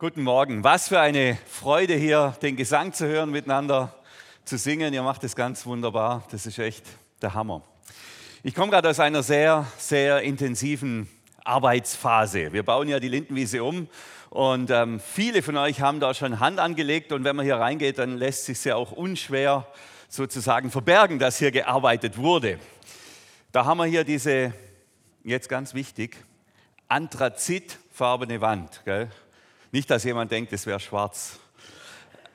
Guten 0.00 0.22
Morgen. 0.22 0.64
Was 0.64 0.88
für 0.88 0.98
eine 0.98 1.36
Freude 1.44 1.92
hier, 1.92 2.34
den 2.40 2.56
Gesang 2.56 2.94
zu 2.94 3.06
hören, 3.06 3.30
miteinander 3.30 3.94
zu 4.46 4.56
singen. 4.56 4.94
Ihr 4.94 5.02
macht 5.02 5.22
es 5.24 5.36
ganz 5.36 5.66
wunderbar. 5.66 6.24
Das 6.30 6.46
ist 6.46 6.58
echt 6.58 6.86
der 7.20 7.34
Hammer. 7.34 7.60
Ich 8.42 8.54
komme 8.54 8.72
gerade 8.72 8.88
aus 8.88 8.98
einer 8.98 9.22
sehr, 9.22 9.66
sehr 9.76 10.22
intensiven 10.22 11.06
Arbeitsphase. 11.44 12.50
Wir 12.50 12.62
bauen 12.62 12.88
ja 12.88 12.98
die 12.98 13.10
Lindenwiese 13.10 13.62
um 13.62 13.88
und 14.30 14.70
ähm, 14.70 15.00
viele 15.00 15.42
von 15.42 15.58
euch 15.58 15.82
haben 15.82 16.00
da 16.00 16.14
schon 16.14 16.40
Hand 16.40 16.60
angelegt 16.60 17.12
und 17.12 17.24
wenn 17.24 17.36
man 17.36 17.44
hier 17.44 17.56
reingeht, 17.56 17.98
dann 17.98 18.16
lässt 18.16 18.46
sich 18.46 18.64
ja 18.64 18.76
auch 18.76 18.92
unschwer 18.92 19.66
sozusagen 20.08 20.70
verbergen, 20.70 21.18
dass 21.18 21.36
hier 21.36 21.50
gearbeitet 21.50 22.16
wurde. 22.16 22.58
Da 23.52 23.66
haben 23.66 23.76
wir 23.76 23.84
hier 23.84 24.04
diese, 24.04 24.54
jetzt 25.24 25.50
ganz 25.50 25.74
wichtig, 25.74 26.16
anthrazitfarbene 26.88 28.40
Wand. 28.40 28.80
Gell? 28.86 29.10
Nicht, 29.72 29.88
dass 29.90 30.04
jemand 30.04 30.32
denkt, 30.32 30.52
es 30.52 30.66
wäre 30.66 30.80
schwarz. 30.80 31.38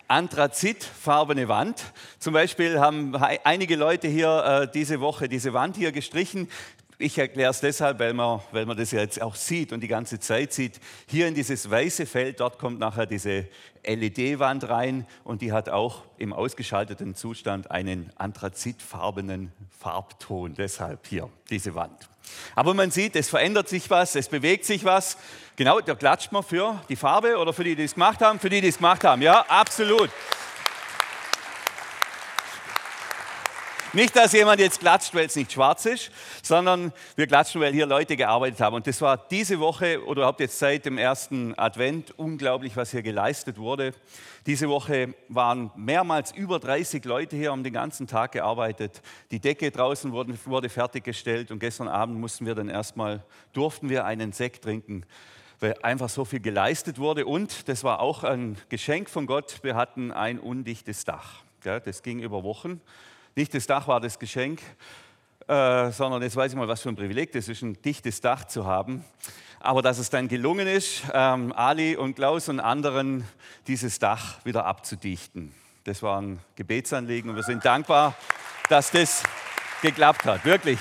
Anthrazitfarbene 0.08 1.48
Wand. 1.48 1.84
Zum 2.20 2.34
Beispiel 2.34 2.80
haben 2.80 3.16
einige 3.16 3.76
Leute 3.76 4.08
hier 4.08 4.62
äh, 4.64 4.72
diese 4.72 5.02
Woche 5.02 5.28
diese 5.28 5.54
Wand 5.54 5.76
hier 5.76 5.92
gestrichen. 5.92 6.48
Ich 6.98 7.18
erkläre 7.18 7.52
es 7.52 7.59
deshalb, 7.59 8.00
weil 8.00 8.14
man, 8.14 8.40
weil 8.54 8.66
man 8.66 8.78
das 8.78 8.92
jetzt 8.92 9.22
auch 9.22 9.36
sieht 9.36 9.73
und 9.73 9.82
die 9.82 9.90
ganze 9.90 10.20
Zeit 10.20 10.54
sieht. 10.54 10.80
Hier 11.08 11.28
in 11.28 11.36
dieses 11.36 11.70
weiße 11.70 12.06
Feld, 12.06 12.40
dort 12.40 12.58
kommt 12.58 12.80
nachher 12.80 13.06
diese 13.06 13.48
LED-Wand 13.84 14.70
rein 14.70 15.06
und 15.26 15.42
die 15.42 15.52
hat 15.52 15.67
auch 15.67 16.04
im 16.17 16.31
ausgeschalteten 16.31 17.16
Zustand 17.16 17.70
einen 17.70 18.12
anthrazitfarbenen 18.16 19.52
Farbton. 19.78 20.54
Deshalb 20.56 21.06
hier 21.08 21.30
diese 21.50 21.76
Wand. 21.76 22.08
Aber 22.56 22.74
man 22.74 22.92
sieht, 22.92 23.16
es 23.16 23.30
verändert 23.30 23.70
sich 23.70 23.90
was, 23.90 24.16
es 24.16 24.28
bewegt 24.30 24.66
sich 24.66 24.86
was. 24.86 25.18
Genau, 25.56 25.80
da 25.80 25.96
klatscht 25.96 26.32
man 26.32 26.44
für 26.44 26.82
die 26.90 26.96
Farbe 26.96 27.38
oder 27.38 27.54
für 27.54 27.64
die, 27.64 27.76
die 27.76 27.84
es 27.84 27.94
gemacht 27.94 28.22
haben, 28.22 28.40
für 28.40 28.50
die, 28.50 28.62
die 28.62 28.68
es 28.68 28.78
gemacht 28.78 29.04
haben. 29.04 29.22
Ja, 29.22 29.46
absolut. 29.48 30.10
Nicht, 33.96 34.14
dass 34.14 34.34
jemand 34.34 34.60
jetzt 34.60 34.82
klatscht, 34.82 35.16
weil 35.16 35.28
es 35.28 35.38
nicht 35.38 35.54
schwarz 35.54 35.86
ist, 35.86 36.12
sondern 36.44 36.92
wir 37.16 37.28
klatschen, 37.28 37.62
weil 37.62 37.72
hier 37.72 37.86
Leute 37.86 38.18
gearbeitet 38.18 38.60
haben. 38.60 38.76
Und 38.76 38.88
das 38.88 39.00
war 39.00 39.16
diese 39.16 39.62
Woche 39.62 40.04
oder 40.04 40.24
überhaupt 40.24 40.42
jetzt 40.42 40.60
seit 40.60 40.86
dem 40.86 40.98
ersten 40.98 41.58
Advent 41.58 42.14
unglaublich, 42.20 42.76
was 42.76 42.92
hier 42.92 43.04
geleistet 43.04 43.58
wurde. 43.58 43.94
Diese 44.48 44.68
Woche 44.68 45.14
waren 45.30 45.72
mehrmals 45.78 46.34
über 46.34 46.60
30 46.60 47.06
Leute 47.06 47.38
hier, 47.38 47.52
haben 47.52 47.64
den 47.64 47.72
ganzen 47.72 48.06
Tag 48.06 48.34
gearbeitet. 48.34 49.02
Die 49.32 49.40
Decke 49.40 49.72
draußen 49.72 50.12
wurde, 50.12 50.38
wurde 50.44 50.68
fertiggestellt 50.68 51.50
und 51.50 51.60
gestern 51.60 51.88
Abend 51.88 52.20
mussten 52.20 52.46
wir 52.46 52.54
dann 52.54 52.68
erstmal, 52.68 53.23
durften 53.54 53.88
wir 53.88 54.04
einen 54.04 54.34
Sekt 54.34 54.66
trinken 54.66 55.06
weil 55.62 55.73
einfach 55.84 56.10
so 56.10 56.26
viel 56.26 56.42
geleistet 56.42 57.00
wurde. 57.00 57.26
Und 57.26 57.70
das 57.70 57.86
war 57.86 58.02
auch 58.02 58.26
ein 58.26 58.58
Geschenk 58.68 59.10
von 59.10 59.26
Gott. 59.26 59.60
Wir 59.62 59.76
hatten 59.76 60.12
ein 60.12 60.38
undichtes 60.38 61.06
Dach. 61.06 61.44
Das 61.64 62.04
ging 62.04 62.20
über 62.20 62.44
Wochen. 62.44 62.82
Nicht 63.38 63.53
das 63.53 63.67
Dach 63.67 63.86
war 63.89 64.00
das 64.00 64.17
Geschenk, 64.17 64.61
äh, 65.47 65.91
sondern 65.91 66.22
jetzt 66.22 66.38
weiß 66.38 66.53
ich 66.53 66.58
mal, 66.58 66.69
was 66.69 66.81
für 66.81 66.88
ein 66.88 66.95
Privileg 66.95 67.33
das 67.33 67.50
ist, 67.50 67.61
ein 67.64 67.73
dichtes 67.81 68.22
Dach 68.22 68.45
zu 68.45 68.66
haben. 68.66 69.03
Aber 69.59 69.81
dass 69.81 69.97
es 69.97 70.09
dann 70.09 70.30
gelungen 70.30 70.67
ist, 70.67 71.03
ähm, 71.14 71.52
Ali 71.52 71.97
und 71.97 72.16
Klaus 72.16 72.47
und 72.47 72.61
anderen 72.61 73.25
dieses 73.67 74.00
Dach 74.00 74.38
wieder 74.45 74.66
abzudichten. 74.66 75.53
Das 75.83 76.02
war 76.02 76.22
ein 76.22 76.39
Gebetsanliegen 76.55 77.30
und 77.30 77.36
wir 77.36 77.44
sind 77.44 77.66
dankbar, 77.66 78.16
dass 78.69 78.92
das 78.92 79.23
geklappt 79.81 80.23
hat. 80.23 80.45
Wirklich. 80.45 80.80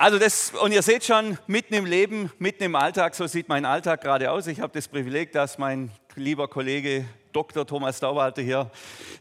Also 0.00 0.18
das, 0.18 0.50
und 0.50 0.72
ihr 0.72 0.82
seht 0.82 1.04
schon, 1.04 1.38
mitten 1.46 1.74
im 1.74 1.86
Leben, 1.86 2.32
mitten 2.40 2.64
im 2.64 2.74
Alltag, 2.74 3.14
so 3.14 3.28
sieht 3.28 3.48
mein 3.48 3.64
Alltag 3.64 4.00
gerade 4.00 4.32
aus. 4.32 4.48
Ich 4.48 4.60
habe 4.60 4.72
das 4.72 4.88
Privileg, 4.88 5.30
dass 5.30 5.58
mein 5.58 5.92
lieber 6.16 6.48
Kollege 6.48 7.04
Dr. 7.38 7.64
Thomas 7.64 8.00
Dauwalter 8.00 8.42
hier 8.42 8.68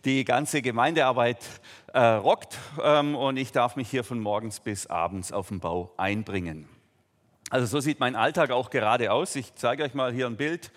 die 0.03 0.25
ganze 0.25 0.63
Gemeindearbeit 0.63 1.45
äh, 1.93 1.99
rockt 1.99 2.57
ähm, 2.83 3.15
und 3.15 3.37
ich 3.37 3.51
darf 3.51 3.75
mich 3.75 3.91
hier 3.91 4.03
von 4.03 4.19
morgens 4.19 4.59
bis 4.59 4.87
abends 4.87 5.31
auf 5.31 5.49
dem 5.49 5.59
Bau 5.59 5.93
einbringen. 5.97 6.67
Also 7.51 7.67
so 7.67 7.79
sieht 7.79 7.99
mein 7.99 8.15
Alltag 8.15 8.49
auch 8.49 8.71
gerade 8.71 9.11
aus. 9.11 9.35
Ich 9.35 9.53
zeige 9.53 9.83
euch 9.83 9.93
mal 9.93 10.11
hier 10.11 10.25
ein 10.25 10.35
Bild. 10.35 10.71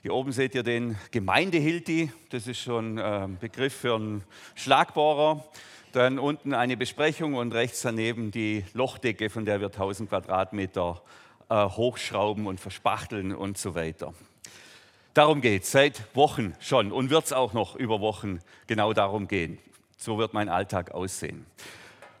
Hier 0.00 0.14
oben 0.14 0.32
seht 0.32 0.54
ihr 0.54 0.62
den 0.62 0.96
Gemeindehilti, 1.10 2.10
das 2.30 2.46
ist 2.46 2.58
schon 2.58 2.98
ein 2.98 3.34
äh, 3.34 3.36
Begriff 3.38 3.74
für 3.74 3.96
einen 3.96 4.24
Schlagbohrer. 4.54 5.44
Dann 5.92 6.18
unten 6.18 6.54
eine 6.54 6.78
Besprechung 6.78 7.34
und 7.34 7.52
rechts 7.52 7.82
daneben 7.82 8.30
die 8.30 8.64
Lochdecke, 8.72 9.28
von 9.28 9.44
der 9.44 9.60
wir 9.60 9.66
1000 9.66 10.08
Quadratmeter 10.08 11.02
äh, 11.50 11.64
hochschrauben 11.66 12.46
und 12.46 12.58
verspachteln 12.58 13.34
und 13.34 13.58
so 13.58 13.74
weiter. 13.74 14.14
Darum 15.14 15.40
geht 15.40 15.64
es 15.64 15.72
seit 15.72 16.14
Wochen 16.14 16.54
schon 16.60 16.92
und 16.92 17.10
wird 17.10 17.24
es 17.24 17.32
auch 17.32 17.52
noch 17.52 17.76
über 17.76 18.00
Wochen 18.00 18.40
genau 18.66 18.92
darum 18.92 19.26
gehen. 19.28 19.58
So 19.96 20.18
wird 20.18 20.32
mein 20.34 20.48
Alltag 20.48 20.92
aussehen. 20.92 21.44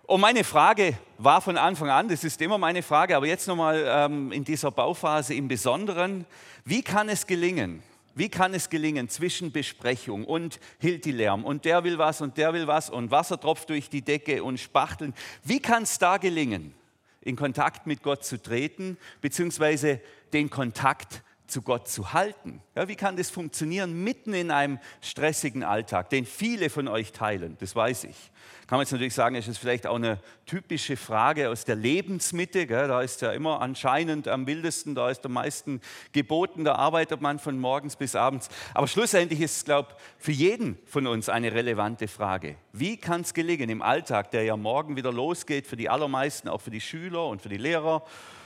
Und 0.08 0.22
meine 0.22 0.42
Frage 0.42 0.96
war 1.18 1.42
von 1.42 1.58
Anfang 1.58 1.90
an, 1.90 2.08
das 2.08 2.24
ist 2.24 2.40
immer 2.40 2.56
meine 2.56 2.82
Frage, 2.82 3.14
aber 3.14 3.26
jetzt 3.26 3.46
nochmal 3.46 3.84
ähm, 3.86 4.32
in 4.32 4.42
dieser 4.42 4.70
Bauphase 4.70 5.34
im 5.34 5.48
Besonderen, 5.48 6.24
wie 6.64 6.80
kann 6.80 7.10
es 7.10 7.26
gelingen, 7.26 7.82
wie 8.14 8.30
kann 8.30 8.54
es 8.54 8.70
gelingen 8.70 9.10
zwischen 9.10 9.52
Besprechung 9.52 10.24
und 10.24 10.60
Hilti-Lärm 10.78 11.44
und 11.44 11.66
der 11.66 11.84
will 11.84 11.98
was 11.98 12.22
und 12.22 12.38
der 12.38 12.54
will 12.54 12.66
was 12.66 12.88
und 12.88 13.10
Wasser 13.10 13.38
tropft 13.38 13.68
durch 13.68 13.90
die 13.90 14.00
Decke 14.00 14.42
und 14.42 14.58
Spachteln, 14.58 15.12
wie 15.44 15.60
kann 15.60 15.82
es 15.82 15.98
da 15.98 16.16
gelingen, 16.16 16.72
in 17.20 17.36
Kontakt 17.36 17.86
mit 17.86 18.02
Gott 18.02 18.24
zu 18.24 18.42
treten, 18.42 18.96
beziehungsweise 19.20 20.00
den 20.32 20.48
Kontakt 20.48 21.22
zu 21.48 21.62
Gott 21.62 21.88
zu 21.88 22.12
halten. 22.12 22.62
Ja, 22.74 22.88
wie 22.88 22.96
kann 22.96 23.16
das 23.16 23.30
funktionieren 23.30 24.04
mitten 24.04 24.34
in 24.34 24.50
einem 24.50 24.78
stressigen 25.00 25.64
Alltag, 25.64 26.10
den 26.10 26.26
viele 26.26 26.70
von 26.70 26.88
euch 26.88 27.12
teilen? 27.12 27.56
Das 27.60 27.74
weiß 27.74 28.04
ich. 28.04 28.30
Kann 28.66 28.76
man 28.76 28.82
jetzt 28.82 28.92
natürlich 28.92 29.14
sagen, 29.14 29.34
ist 29.34 29.48
es 29.48 29.56
vielleicht 29.56 29.86
auch 29.86 29.96
eine 29.96 30.20
typische 30.44 30.98
Frage 30.98 31.48
aus 31.48 31.64
der 31.64 31.74
Lebensmitte. 31.74 32.66
Gell? 32.66 32.86
Da 32.86 33.00
ist 33.00 33.22
ja 33.22 33.32
immer 33.32 33.62
anscheinend 33.62 34.28
am 34.28 34.46
wildesten, 34.46 34.94
da 34.94 35.08
ist 35.08 35.24
am 35.24 35.32
meisten 35.32 35.80
geboten, 36.12 36.64
da 36.64 36.74
arbeitet 36.74 37.22
man 37.22 37.38
von 37.38 37.58
morgens 37.58 37.96
bis 37.96 38.14
abends. 38.14 38.50
Aber 38.74 38.86
schlussendlich 38.86 39.40
ist 39.40 39.56
es, 39.56 39.64
glaube 39.64 39.88
ich, 39.90 40.24
für 40.24 40.32
jeden 40.32 40.78
von 40.84 41.06
uns 41.06 41.30
eine 41.30 41.54
relevante 41.54 42.08
Frage. 42.08 42.56
Wie 42.74 42.98
kann 42.98 43.22
es 43.22 43.32
gelingen 43.32 43.70
im 43.70 43.80
Alltag, 43.80 44.32
der 44.32 44.42
ja 44.42 44.56
morgen 44.56 44.96
wieder 44.96 45.12
losgeht, 45.12 45.66
für 45.66 45.76
die 45.78 45.88
allermeisten, 45.88 46.48
auch 46.48 46.60
für 46.60 46.70
die 46.70 46.82
Schüler 46.82 47.26
und 47.26 47.40
für 47.40 47.48
die 47.48 47.56
Lehrer 47.56 48.02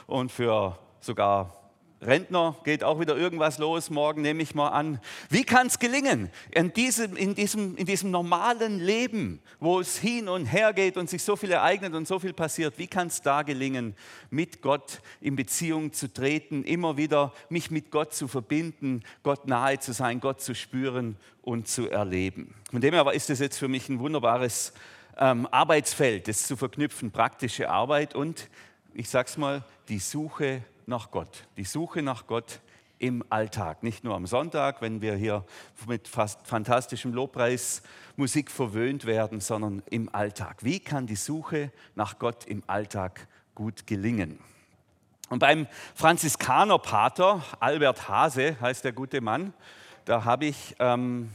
und 0.07 0.31
für 0.31 0.79
sogar 1.01 1.62
Rentner, 2.05 2.55
geht 2.63 2.83
auch 2.83 2.99
wieder 2.99 3.15
irgendwas 3.17 3.57
los, 3.57 3.89
morgen 3.89 4.21
nehme 4.21 4.43
ich 4.43 4.55
mal 4.55 4.69
an. 4.69 4.99
Wie 5.29 5.43
kann 5.43 5.67
es 5.67 5.79
gelingen, 5.79 6.29
in 6.51 6.73
diesem, 6.73 7.15
in, 7.15 7.35
diesem, 7.35 7.75
in 7.75 7.85
diesem 7.85 8.11
normalen 8.11 8.79
Leben, 8.79 9.41
wo 9.59 9.79
es 9.79 9.97
hin 9.97 10.27
und 10.27 10.45
her 10.45 10.73
geht 10.73 10.97
und 10.97 11.09
sich 11.09 11.23
so 11.23 11.35
viel 11.35 11.51
ereignet 11.51 11.93
und 11.93 12.07
so 12.07 12.19
viel 12.19 12.33
passiert, 12.33 12.77
wie 12.77 12.87
kann 12.87 13.07
es 13.07 13.21
da 13.21 13.41
gelingen, 13.41 13.95
mit 14.29 14.61
Gott 14.61 15.01
in 15.21 15.35
Beziehung 15.35 15.93
zu 15.93 16.11
treten, 16.11 16.63
immer 16.63 16.97
wieder 16.97 17.33
mich 17.49 17.71
mit 17.71 17.91
Gott 17.91 18.13
zu 18.13 18.27
verbinden, 18.27 19.03
Gott 19.23 19.47
nahe 19.47 19.79
zu 19.79 19.93
sein, 19.93 20.19
Gott 20.19 20.41
zu 20.41 20.55
spüren 20.55 21.17
und 21.41 21.67
zu 21.67 21.89
erleben. 21.89 22.53
Von 22.71 22.81
dem 22.81 22.93
her 22.93 23.11
ist 23.13 23.29
es 23.29 23.39
jetzt 23.39 23.57
für 23.57 23.67
mich 23.67 23.89
ein 23.89 23.99
wunderbares 23.99 24.73
ähm, 25.17 25.47
Arbeitsfeld, 25.51 26.27
das 26.27 26.47
zu 26.47 26.57
verknüpfen, 26.57 27.11
praktische 27.11 27.69
Arbeit 27.69 28.15
und, 28.15 28.49
ich 28.93 29.09
sag's 29.09 29.37
mal, 29.37 29.63
die 29.89 29.99
Suche 29.99 30.63
nach 30.85 31.11
Gott, 31.11 31.47
die 31.57 31.63
Suche 31.63 32.01
nach 32.01 32.27
Gott 32.27 32.59
im 32.99 33.23
Alltag. 33.29 33.83
Nicht 33.83 34.03
nur 34.03 34.15
am 34.15 34.25
Sonntag, 34.25 34.81
wenn 34.81 35.01
wir 35.01 35.15
hier 35.15 35.43
mit 35.87 36.07
fast 36.07 36.47
fantastischem 36.47 37.13
Lobpreis 37.13 37.83
Musik 38.15 38.49
verwöhnt 38.49 39.05
werden, 39.05 39.41
sondern 39.41 39.83
im 39.89 40.13
Alltag. 40.13 40.63
Wie 40.63 40.79
kann 40.79 41.05
die 41.05 41.15
Suche 41.15 41.71
nach 41.95 42.17
Gott 42.19 42.45
im 42.45 42.63
Alltag 42.67 43.27
gut 43.55 43.87
gelingen? 43.87 44.39
Und 45.29 45.39
beim 45.39 45.67
Franziskanerpater 45.95 47.43
Albert 47.59 48.07
Hase 48.07 48.55
heißt 48.61 48.85
der 48.85 48.93
gute 48.93 49.19
Mann, 49.19 49.53
da 50.05 50.23
habe 50.25 50.45
ich, 50.45 50.75
ähm, 50.79 51.31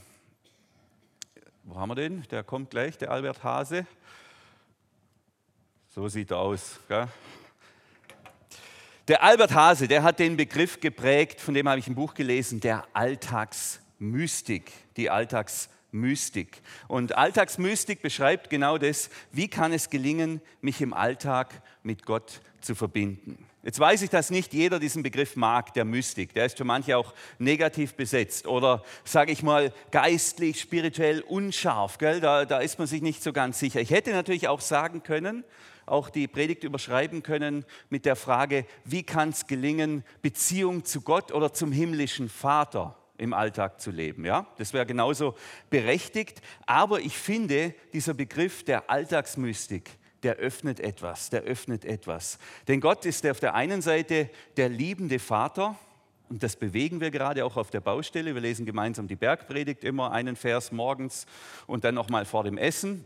wo 1.64 1.76
haben 1.76 1.90
wir 1.90 1.96
den? 1.96 2.22
Der 2.30 2.44
kommt 2.44 2.70
gleich, 2.70 2.96
der 2.96 3.10
Albert 3.10 3.42
Hase. 3.42 3.86
So 5.88 6.06
sieht 6.08 6.30
er 6.30 6.38
aus. 6.38 6.78
Gell? 6.86 7.08
Der 9.08 9.22
Albert 9.22 9.54
Hase, 9.54 9.88
der 9.88 10.02
hat 10.02 10.18
den 10.18 10.36
Begriff 10.36 10.80
geprägt, 10.80 11.40
von 11.40 11.54
dem 11.54 11.66
habe 11.66 11.78
ich 11.78 11.86
ein 11.86 11.94
Buch 11.94 12.12
gelesen, 12.12 12.60
der 12.60 12.84
Alltagsmystik, 12.92 14.70
die 14.98 15.08
Alltagsmystik. 15.08 16.60
Und 16.88 17.16
Alltagsmystik 17.16 18.02
beschreibt 18.02 18.50
genau 18.50 18.76
das, 18.76 19.08
wie 19.32 19.48
kann 19.48 19.72
es 19.72 19.88
gelingen, 19.88 20.42
mich 20.60 20.82
im 20.82 20.92
Alltag 20.92 21.62
mit 21.82 22.04
Gott 22.04 22.42
zu 22.60 22.74
verbinden. 22.74 23.47
Jetzt 23.64 23.80
weiß 23.80 24.02
ich, 24.02 24.10
dass 24.10 24.30
nicht 24.30 24.54
jeder 24.54 24.78
diesen 24.78 25.02
Begriff 25.02 25.34
mag, 25.34 25.74
der 25.74 25.84
Mystik. 25.84 26.32
Der 26.32 26.46
ist 26.46 26.56
für 26.56 26.64
manche 26.64 26.96
auch 26.96 27.12
negativ 27.38 27.94
besetzt 27.94 28.46
oder, 28.46 28.84
sage 29.04 29.32
ich 29.32 29.42
mal, 29.42 29.72
geistlich, 29.90 30.60
spirituell 30.60 31.20
unscharf. 31.22 31.98
Gell? 31.98 32.20
Da, 32.20 32.44
da 32.44 32.58
ist 32.58 32.78
man 32.78 32.86
sich 32.86 33.02
nicht 33.02 33.22
so 33.22 33.32
ganz 33.32 33.58
sicher. 33.58 33.80
Ich 33.80 33.90
hätte 33.90 34.12
natürlich 34.12 34.46
auch 34.46 34.60
sagen 34.60 35.02
können, 35.02 35.44
auch 35.86 36.08
die 36.08 36.28
Predigt 36.28 36.62
überschreiben 36.62 37.22
können 37.22 37.64
mit 37.90 38.04
der 38.04 38.14
Frage, 38.14 38.64
wie 38.84 39.02
kann 39.02 39.30
es 39.30 39.46
gelingen, 39.46 40.04
Beziehung 40.22 40.84
zu 40.84 41.00
Gott 41.00 41.32
oder 41.32 41.52
zum 41.52 41.72
himmlischen 41.72 42.28
Vater 42.28 42.96
im 43.16 43.32
Alltag 43.32 43.80
zu 43.80 43.90
leben. 43.90 44.24
Ja? 44.24 44.46
Das 44.58 44.72
wäre 44.72 44.86
genauso 44.86 45.34
berechtigt. 45.68 46.40
Aber 46.66 47.00
ich 47.00 47.18
finde, 47.18 47.74
dieser 47.92 48.14
Begriff 48.14 48.64
der 48.64 48.88
Alltagsmystik, 48.88 49.90
der 50.22 50.36
öffnet 50.36 50.80
etwas, 50.80 51.30
der 51.30 51.42
öffnet 51.42 51.84
etwas. 51.84 52.38
Denn 52.66 52.80
Gott 52.80 53.04
ist 53.04 53.26
auf 53.26 53.40
der 53.40 53.54
einen 53.54 53.82
Seite 53.82 54.30
der 54.56 54.68
liebende 54.68 55.18
Vater, 55.18 55.76
und 56.28 56.42
das 56.42 56.56
bewegen 56.56 57.00
wir 57.00 57.10
gerade 57.10 57.44
auch 57.44 57.56
auf 57.56 57.70
der 57.70 57.80
Baustelle. 57.80 58.34
Wir 58.34 58.42
lesen 58.42 58.66
gemeinsam 58.66 59.08
die 59.08 59.16
Bergpredigt, 59.16 59.82
immer 59.82 60.12
einen 60.12 60.36
Vers 60.36 60.72
morgens 60.72 61.24
und 61.66 61.84
dann 61.84 61.94
nochmal 61.94 62.26
vor 62.26 62.44
dem 62.44 62.58
Essen 62.58 63.04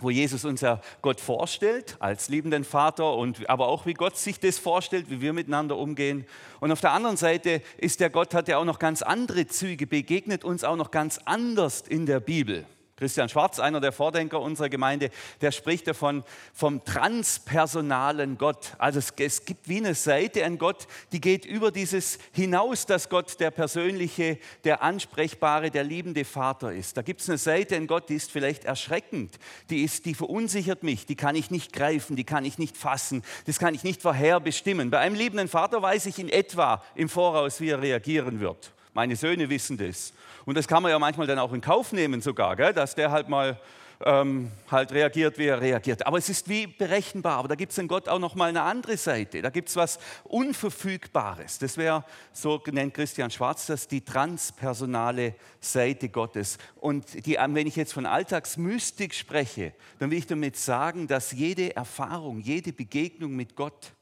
wo 0.00 0.10
Jesus 0.10 0.44
uns 0.44 0.60
ja 0.60 0.80
Gott 1.02 1.20
vorstellt 1.20 1.96
als 1.98 2.28
liebenden 2.28 2.64
Vater 2.64 3.14
und 3.14 3.48
aber 3.50 3.66
auch 3.66 3.84
wie 3.84 3.94
Gott 3.94 4.16
sich 4.16 4.38
das 4.38 4.58
vorstellt, 4.58 5.10
wie 5.10 5.20
wir 5.20 5.32
miteinander 5.32 5.76
umgehen. 5.76 6.24
Und 6.60 6.70
auf 6.70 6.80
der 6.80 6.92
anderen 6.92 7.16
Seite 7.16 7.62
ist 7.78 8.00
der 8.00 8.10
Gott 8.10 8.32
hat 8.32 8.48
ja 8.48 8.58
auch 8.58 8.64
noch 8.64 8.78
ganz 8.78 9.02
andere 9.02 9.48
Züge, 9.48 9.86
begegnet 9.86 10.44
uns 10.44 10.62
auch 10.62 10.76
noch 10.76 10.92
ganz 10.92 11.18
anders 11.24 11.80
in 11.80 12.06
der 12.06 12.20
Bibel. 12.20 12.64
Christian 12.98 13.28
Schwarz, 13.28 13.60
einer 13.60 13.80
der 13.80 13.92
Vordenker 13.92 14.40
unserer 14.40 14.68
Gemeinde, 14.68 15.10
der 15.40 15.52
spricht 15.52 15.86
davon 15.86 16.24
vom 16.52 16.84
transpersonalen 16.84 18.38
Gott. 18.38 18.72
Also 18.78 18.98
es, 18.98 19.12
es, 19.16 19.44
gibt 19.44 19.68
wie 19.68 19.76
eine 19.76 19.94
Seite 19.94 20.44
an 20.44 20.58
Gott, 20.58 20.88
die 21.12 21.20
geht 21.20 21.44
über 21.44 21.70
dieses 21.70 22.18
hinaus, 22.32 22.86
dass 22.86 23.08
Gott 23.08 23.38
der 23.38 23.52
persönliche, 23.52 24.38
der 24.64 24.82
ansprechbare, 24.82 25.70
der 25.70 25.84
liebende 25.84 26.24
Vater 26.24 26.72
ist. 26.72 26.96
Da 26.96 27.02
gibt 27.02 27.20
es 27.20 27.28
eine 27.28 27.38
Seite 27.38 27.76
an 27.76 27.86
Gott, 27.86 28.08
die 28.08 28.16
ist 28.16 28.32
vielleicht 28.32 28.64
erschreckend, 28.64 29.38
die, 29.70 29.84
ist, 29.84 30.04
die 30.04 30.14
verunsichert 30.14 30.82
mich, 30.82 31.06
die 31.06 31.14
kann 31.14 31.36
ich 31.36 31.52
nicht 31.52 31.72
greifen, 31.72 32.16
die 32.16 32.24
kann 32.24 32.44
ich 32.44 32.58
nicht 32.58 32.76
fassen, 32.76 33.22
das 33.46 33.60
kann 33.60 33.74
ich 33.74 33.84
nicht 33.84 34.02
vorherbestimmen. 34.02 34.90
Bei 34.90 34.98
einem 34.98 35.14
liebenden 35.14 35.46
Vater 35.46 35.80
weiß 35.80 36.06
ich 36.06 36.18
in 36.18 36.28
etwa 36.28 36.82
im 36.96 37.08
Voraus, 37.08 37.60
wie 37.60 37.70
er 37.70 37.80
reagieren 37.80 38.40
wird. 38.40 38.72
Meine 38.98 39.14
Söhne 39.14 39.48
wissen 39.48 39.76
das. 39.76 40.12
Und 40.44 40.56
das 40.56 40.66
kann 40.66 40.82
man 40.82 40.90
ja 40.90 40.98
manchmal 40.98 41.28
dann 41.28 41.38
auch 41.38 41.52
in 41.52 41.60
Kauf 41.60 41.92
nehmen 41.92 42.20
sogar, 42.20 42.56
gell? 42.56 42.72
dass 42.72 42.96
der 42.96 43.12
halt 43.12 43.28
mal 43.28 43.56
ähm, 44.04 44.50
halt 44.68 44.90
reagiert, 44.90 45.38
wie 45.38 45.46
er 45.46 45.60
reagiert. 45.60 46.04
Aber 46.04 46.18
es 46.18 46.28
ist 46.28 46.48
wie 46.48 46.66
berechenbar. 46.66 47.36
Aber 47.38 47.46
da 47.46 47.54
gibt 47.54 47.70
es 47.70 47.78
in 47.78 47.86
Gott 47.86 48.08
auch 48.08 48.18
noch 48.18 48.34
mal 48.34 48.48
eine 48.48 48.62
andere 48.62 48.96
Seite. 48.96 49.40
Da 49.40 49.50
gibt 49.50 49.68
es 49.68 49.76
was 49.76 50.00
Unverfügbares. 50.24 51.60
Das 51.60 51.76
wäre, 51.76 52.04
so 52.32 52.60
nennt 52.72 52.92
Christian 52.92 53.30
Schwarz 53.30 53.66
das, 53.66 53.86
die 53.86 54.04
transpersonale 54.04 55.36
Seite 55.60 56.08
Gottes. 56.08 56.58
Und 56.80 57.24
die, 57.24 57.34
wenn 57.34 57.68
ich 57.68 57.76
jetzt 57.76 57.92
von 57.92 58.04
Alltagsmystik 58.04 59.14
spreche, 59.14 59.74
dann 60.00 60.10
will 60.10 60.18
ich 60.18 60.26
damit 60.26 60.56
sagen, 60.56 61.06
dass 61.06 61.30
jede 61.30 61.76
Erfahrung, 61.76 62.40
jede 62.40 62.72
Begegnung 62.72 63.36
mit 63.36 63.54
Gott 63.54 63.92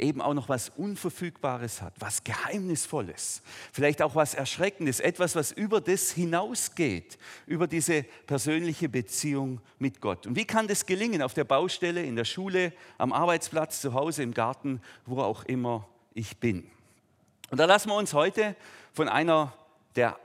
eben 0.00 0.20
auch 0.20 0.34
noch 0.34 0.48
was 0.48 0.70
Unverfügbares 0.70 1.82
hat, 1.82 1.94
was 1.98 2.24
Geheimnisvolles, 2.24 3.42
vielleicht 3.72 4.02
auch 4.02 4.14
was 4.14 4.34
Erschreckendes, 4.34 5.00
etwas, 5.00 5.34
was 5.36 5.52
über 5.52 5.80
das 5.80 6.12
hinausgeht, 6.12 7.18
über 7.46 7.66
diese 7.66 8.04
persönliche 8.26 8.88
Beziehung 8.88 9.60
mit 9.78 10.00
Gott. 10.00 10.26
Und 10.26 10.36
wie 10.36 10.44
kann 10.44 10.68
das 10.68 10.86
gelingen 10.86 11.22
auf 11.22 11.34
der 11.34 11.44
Baustelle, 11.44 12.02
in 12.02 12.16
der 12.16 12.24
Schule, 12.24 12.72
am 12.98 13.12
Arbeitsplatz, 13.12 13.80
zu 13.80 13.94
Hause, 13.94 14.22
im 14.22 14.34
Garten, 14.34 14.80
wo 15.06 15.20
auch 15.20 15.44
immer 15.44 15.88
ich 16.14 16.38
bin? 16.38 16.70
Und 17.50 17.58
da 17.58 17.64
lassen 17.64 17.88
wir 17.88 17.96
uns 17.96 18.12
heute 18.14 18.56
von 18.92 19.08
einer 19.08 19.52
der 19.96 20.24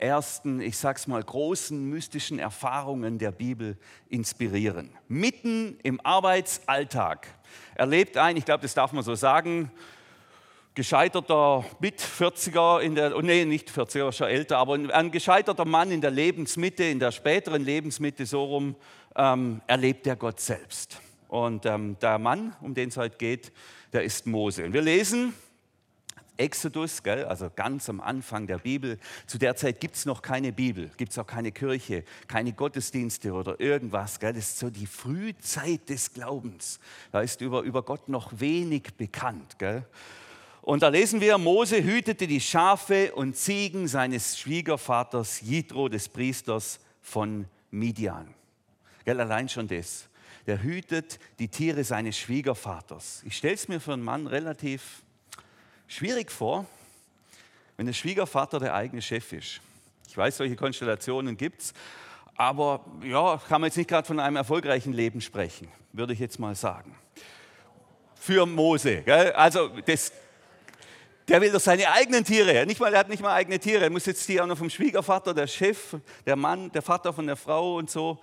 allerersten, 0.00 0.60
ich 0.60 0.76
sag's 0.76 1.06
mal, 1.06 1.22
großen 1.22 1.88
mystischen 1.88 2.38
Erfahrungen 2.38 3.18
der 3.18 3.32
Bibel 3.32 3.76
inspirieren. 4.08 4.90
Mitten 5.08 5.78
im 5.82 6.00
Arbeitsalltag 6.04 7.26
erlebt 7.74 8.16
ein, 8.16 8.36
ich 8.36 8.44
glaube, 8.44 8.62
das 8.62 8.74
darf 8.74 8.92
man 8.92 9.02
so 9.02 9.14
sagen, 9.14 9.70
gescheiterter 10.74 11.64
Mit-40er 11.80 12.80
in 12.80 12.94
der, 12.94 13.16
oh 13.16 13.20
nee, 13.20 13.44
nicht 13.44 13.70
40er, 13.70 14.12
schon 14.12 14.28
älter, 14.28 14.58
aber 14.58 14.74
ein 14.74 15.10
gescheiterter 15.10 15.64
Mann 15.64 15.90
in 15.90 16.00
der 16.00 16.12
Lebensmitte, 16.12 16.84
in 16.84 17.00
der 17.00 17.10
späteren 17.10 17.64
Lebensmitte 17.64 18.26
so 18.26 18.44
rum, 18.44 18.76
ähm, 19.16 19.60
erlebt 19.66 20.06
er 20.06 20.16
Gott 20.16 20.40
selbst. 20.40 21.00
Und 21.26 21.66
ähm, 21.66 21.96
der 22.00 22.18
Mann, 22.18 22.54
um 22.62 22.74
den 22.74 22.88
es 22.88 22.96
heute 22.96 23.16
geht, 23.16 23.52
der 23.92 24.04
ist 24.04 24.26
Mose. 24.26 24.64
Und 24.64 24.72
wir 24.72 24.82
lesen 24.82 25.34
Exodus, 26.38 27.02
gell, 27.02 27.24
also 27.24 27.50
ganz 27.54 27.88
am 27.88 28.00
Anfang 28.00 28.46
der 28.46 28.58
Bibel. 28.58 28.98
Zu 29.26 29.38
der 29.38 29.56
Zeit 29.56 29.80
gibt 29.80 29.96
es 29.96 30.06
noch 30.06 30.22
keine 30.22 30.52
Bibel, 30.52 30.90
gibt 30.96 31.10
es 31.12 31.18
auch 31.18 31.26
keine 31.26 31.50
Kirche, 31.50 32.04
keine 32.28 32.52
Gottesdienste 32.52 33.32
oder 33.32 33.60
irgendwas. 33.60 34.20
Gell. 34.20 34.32
Das 34.32 34.44
ist 34.44 34.58
so 34.60 34.70
die 34.70 34.86
Frühzeit 34.86 35.88
des 35.88 36.12
Glaubens. 36.12 36.78
Da 37.10 37.22
ist 37.22 37.40
über, 37.40 37.62
über 37.62 37.82
Gott 37.82 38.08
noch 38.08 38.32
wenig 38.38 38.94
bekannt. 38.96 39.58
Gell. 39.58 39.84
Und 40.62 40.82
da 40.82 40.88
lesen 40.88 41.20
wir, 41.20 41.38
Mose 41.38 41.82
hütete 41.82 42.26
die 42.26 42.40
Schafe 42.40 43.14
und 43.14 43.36
Ziegen 43.36 43.88
seines 43.88 44.38
Schwiegervaters 44.38 45.40
Jitro, 45.40 45.88
des 45.88 46.08
Priesters 46.08 46.78
von 47.00 47.46
Midian. 47.70 48.32
Gell, 49.04 49.20
allein 49.20 49.48
schon 49.48 49.66
das. 49.66 50.08
Der 50.46 50.62
hütet 50.62 51.18
die 51.38 51.48
Tiere 51.48 51.84
seines 51.84 52.16
Schwiegervaters. 52.16 53.22
Ich 53.24 53.36
stelle 53.36 53.54
es 53.54 53.66
mir 53.66 53.80
für 53.80 53.94
einen 53.94 54.04
Mann 54.04 54.26
relativ 54.26 55.02
schwierig 55.88 56.30
vor, 56.30 56.66
wenn 57.76 57.86
der 57.86 57.92
Schwiegervater 57.92 58.60
der 58.60 58.74
eigene 58.74 59.02
Chef 59.02 59.32
ist. 59.32 59.60
Ich 60.08 60.16
weiß, 60.16 60.36
solche 60.36 60.54
Konstellationen 60.54 61.36
gibt 61.36 61.62
es, 61.62 61.74
aber 62.36 62.84
ja, 63.02 63.40
kann 63.48 63.60
man 63.60 63.68
jetzt 63.68 63.76
nicht 63.76 63.90
gerade 63.90 64.06
von 64.06 64.20
einem 64.20 64.36
erfolgreichen 64.36 64.92
Leben 64.92 65.20
sprechen, 65.20 65.68
würde 65.92 66.12
ich 66.12 66.20
jetzt 66.20 66.38
mal 66.38 66.54
sagen. 66.54 66.94
Für 68.14 68.46
Mose. 68.46 69.02
Gell? 69.02 69.32
Also 69.32 69.68
das, 69.86 70.12
der 71.26 71.40
will 71.40 71.50
doch 71.50 71.60
seine 71.60 71.90
eigenen 71.90 72.24
Tiere. 72.24 72.64
Nicht 72.66 72.80
mal, 72.80 72.92
er 72.92 73.00
hat 73.00 73.08
nicht 73.08 73.22
mal 73.22 73.32
eigene 73.32 73.58
Tiere. 73.58 73.84
Er 73.84 73.90
muss 73.90 74.06
jetzt 74.06 74.28
die 74.28 74.40
auch 74.40 74.46
noch 74.46 74.58
vom 74.58 74.70
Schwiegervater, 74.70 75.34
der 75.34 75.46
Chef, 75.46 75.96
der 76.26 76.36
Mann, 76.36 76.70
der 76.72 76.82
Vater 76.82 77.12
von 77.12 77.26
der 77.26 77.36
Frau 77.36 77.76
und 77.76 77.90
so. 77.90 78.18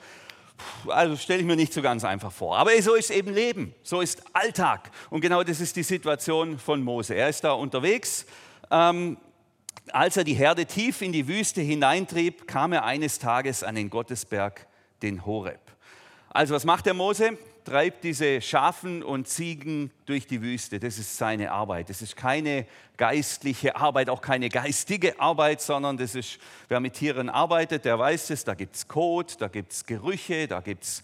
Also 0.87 1.17
stelle 1.17 1.41
ich 1.41 1.45
mir 1.45 1.55
nicht 1.55 1.73
so 1.73 1.81
ganz 1.81 2.03
einfach 2.03 2.31
vor. 2.31 2.57
Aber 2.57 2.71
so 2.81 2.95
ist 2.95 3.11
eben 3.11 3.33
Leben, 3.33 3.73
so 3.83 4.01
ist 4.01 4.23
Alltag. 4.33 4.91
Und 5.09 5.21
genau 5.21 5.43
das 5.43 5.59
ist 5.59 5.75
die 5.75 5.83
Situation 5.83 6.59
von 6.59 6.83
Mose. 6.83 7.15
Er 7.15 7.29
ist 7.29 7.43
da 7.43 7.51
unterwegs. 7.51 8.25
Ähm, 8.71 9.17
als 9.91 10.17
er 10.17 10.23
die 10.23 10.33
Herde 10.33 10.65
tief 10.65 11.01
in 11.01 11.11
die 11.11 11.27
Wüste 11.27 11.61
hineintrieb, 11.61 12.47
kam 12.47 12.73
er 12.73 12.85
eines 12.85 13.19
Tages 13.19 13.63
an 13.63 13.75
den 13.75 13.89
Gottesberg, 13.89 14.67
den 15.01 15.25
Horeb. 15.25 15.59
Also 16.29 16.55
was 16.55 16.65
macht 16.65 16.85
der 16.85 16.93
Mose? 16.93 17.37
Treibt 17.65 18.03
diese 18.03 18.41
Schafen 18.41 19.03
und 19.03 19.27
Ziegen 19.27 19.91
durch 20.05 20.27
die 20.27 20.41
Wüste. 20.41 20.79
Das 20.79 20.97
ist 20.97 21.17
seine 21.17 21.51
Arbeit. 21.51 21.89
Das 21.89 22.01
ist 22.01 22.15
keine 22.15 22.65
geistliche 22.95 23.75
Arbeit, 23.75 24.09
auch 24.09 24.21
keine 24.21 24.49
geistige 24.49 25.19
Arbeit, 25.19 25.61
sondern 25.61 25.97
das 25.97 26.15
ist, 26.15 26.39
wer 26.69 26.79
mit 26.79 26.93
Tieren 26.93 27.29
arbeitet, 27.29 27.83
der 27.83 27.99
weiß 27.99 28.29
es, 28.29 28.43
da 28.43 28.53
gibt 28.53 28.75
es 28.75 28.87
Kot, 28.87 29.41
da 29.41 29.47
gibt 29.47 29.73
es 29.73 29.85
Gerüche, 29.85 30.47
da 30.47 30.61
gibt 30.61 30.83
es 30.83 31.03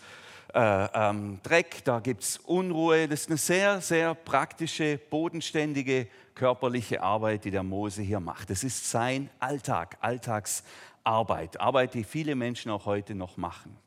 äh, 0.53 0.87
ähm, 0.93 1.39
Dreck, 1.43 1.83
da 1.83 1.99
gibt 1.99 2.23
es 2.23 2.37
Unruhe. 2.37 3.07
Das 3.07 3.21
ist 3.21 3.29
eine 3.29 3.37
sehr, 3.37 3.81
sehr 3.81 4.13
praktische, 4.13 4.99
bodenständige, 5.09 6.07
körperliche 6.35 7.01
Arbeit, 7.01 7.45
die 7.45 7.51
der 7.51 7.63
Mose 7.63 8.01
hier 8.01 8.19
macht. 8.19 8.49
Das 8.49 8.63
ist 8.63 8.89
sein 8.89 9.29
Alltag, 9.39 9.97
Alltagsarbeit, 10.01 10.90
Arbeit, 11.03 11.93
die 11.93 12.03
viele 12.03 12.35
Menschen 12.35 12.71
auch 12.71 12.85
heute 12.85 13.15
noch 13.15 13.37
machen. 13.37 13.77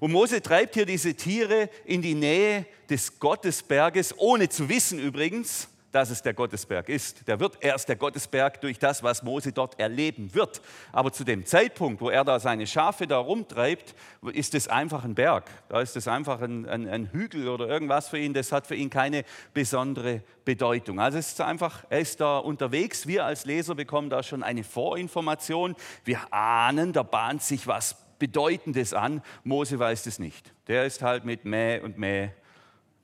Und 0.00 0.12
Mose 0.12 0.42
treibt 0.42 0.74
hier 0.74 0.86
diese 0.86 1.14
Tiere 1.14 1.70
in 1.84 2.02
die 2.02 2.14
Nähe 2.14 2.66
des 2.90 3.18
Gottesberges, 3.18 4.18
ohne 4.18 4.48
zu 4.48 4.68
wissen 4.68 4.98
übrigens, 4.98 5.68
dass 5.94 6.10
es 6.10 6.22
der 6.22 6.34
Gottesberg 6.34 6.88
ist. 6.88 7.28
Der 7.28 7.38
wird 7.38 7.56
erst 7.60 7.88
der 7.88 7.94
Gottesberg 7.94 8.60
durch 8.60 8.80
das, 8.80 9.04
was 9.04 9.22
Mose 9.22 9.52
dort 9.52 9.78
erleben 9.78 10.34
wird. 10.34 10.60
Aber 10.90 11.12
zu 11.12 11.22
dem 11.22 11.46
Zeitpunkt, 11.46 12.00
wo 12.00 12.10
er 12.10 12.24
da 12.24 12.40
seine 12.40 12.66
Schafe 12.66 13.06
da 13.06 13.18
rumtreibt, 13.18 13.94
ist 14.32 14.56
es 14.56 14.66
einfach 14.66 15.04
ein 15.04 15.14
Berg. 15.14 15.48
Da 15.68 15.80
ist 15.80 15.96
es 15.96 16.08
einfach 16.08 16.40
ein, 16.40 16.68
ein, 16.68 16.88
ein, 16.88 17.12
Hügel 17.12 17.48
oder 17.48 17.68
irgendwas 17.68 18.08
für 18.08 18.18
ihn. 18.18 18.34
Das 18.34 18.50
hat 18.50 18.66
für 18.66 18.74
ihn 18.74 18.90
keine 18.90 19.22
besondere 19.52 20.22
Bedeutung. 20.44 20.98
Also 20.98 21.18
es 21.18 21.28
ist 21.28 21.40
einfach, 21.40 21.84
er 21.88 22.00
ist 22.00 22.20
da 22.20 22.38
unterwegs. 22.38 23.06
Wir 23.06 23.24
als 23.24 23.44
Leser 23.44 23.76
bekommen 23.76 24.10
da 24.10 24.24
schon 24.24 24.42
eine 24.42 24.64
Vorinformation. 24.64 25.76
Wir 26.04 26.18
ahnen, 26.32 26.92
da 26.92 27.04
bahnt 27.04 27.44
sich 27.44 27.68
was 27.68 27.96
Bedeutendes 28.18 28.94
an. 28.94 29.22
Mose 29.44 29.78
weiß 29.78 30.06
es 30.06 30.18
nicht. 30.18 30.52
Der 30.66 30.86
ist 30.86 31.02
halt 31.02 31.24
mit 31.24 31.44
Mäh 31.44 31.78
und 31.78 31.98
Mäh 31.98 32.30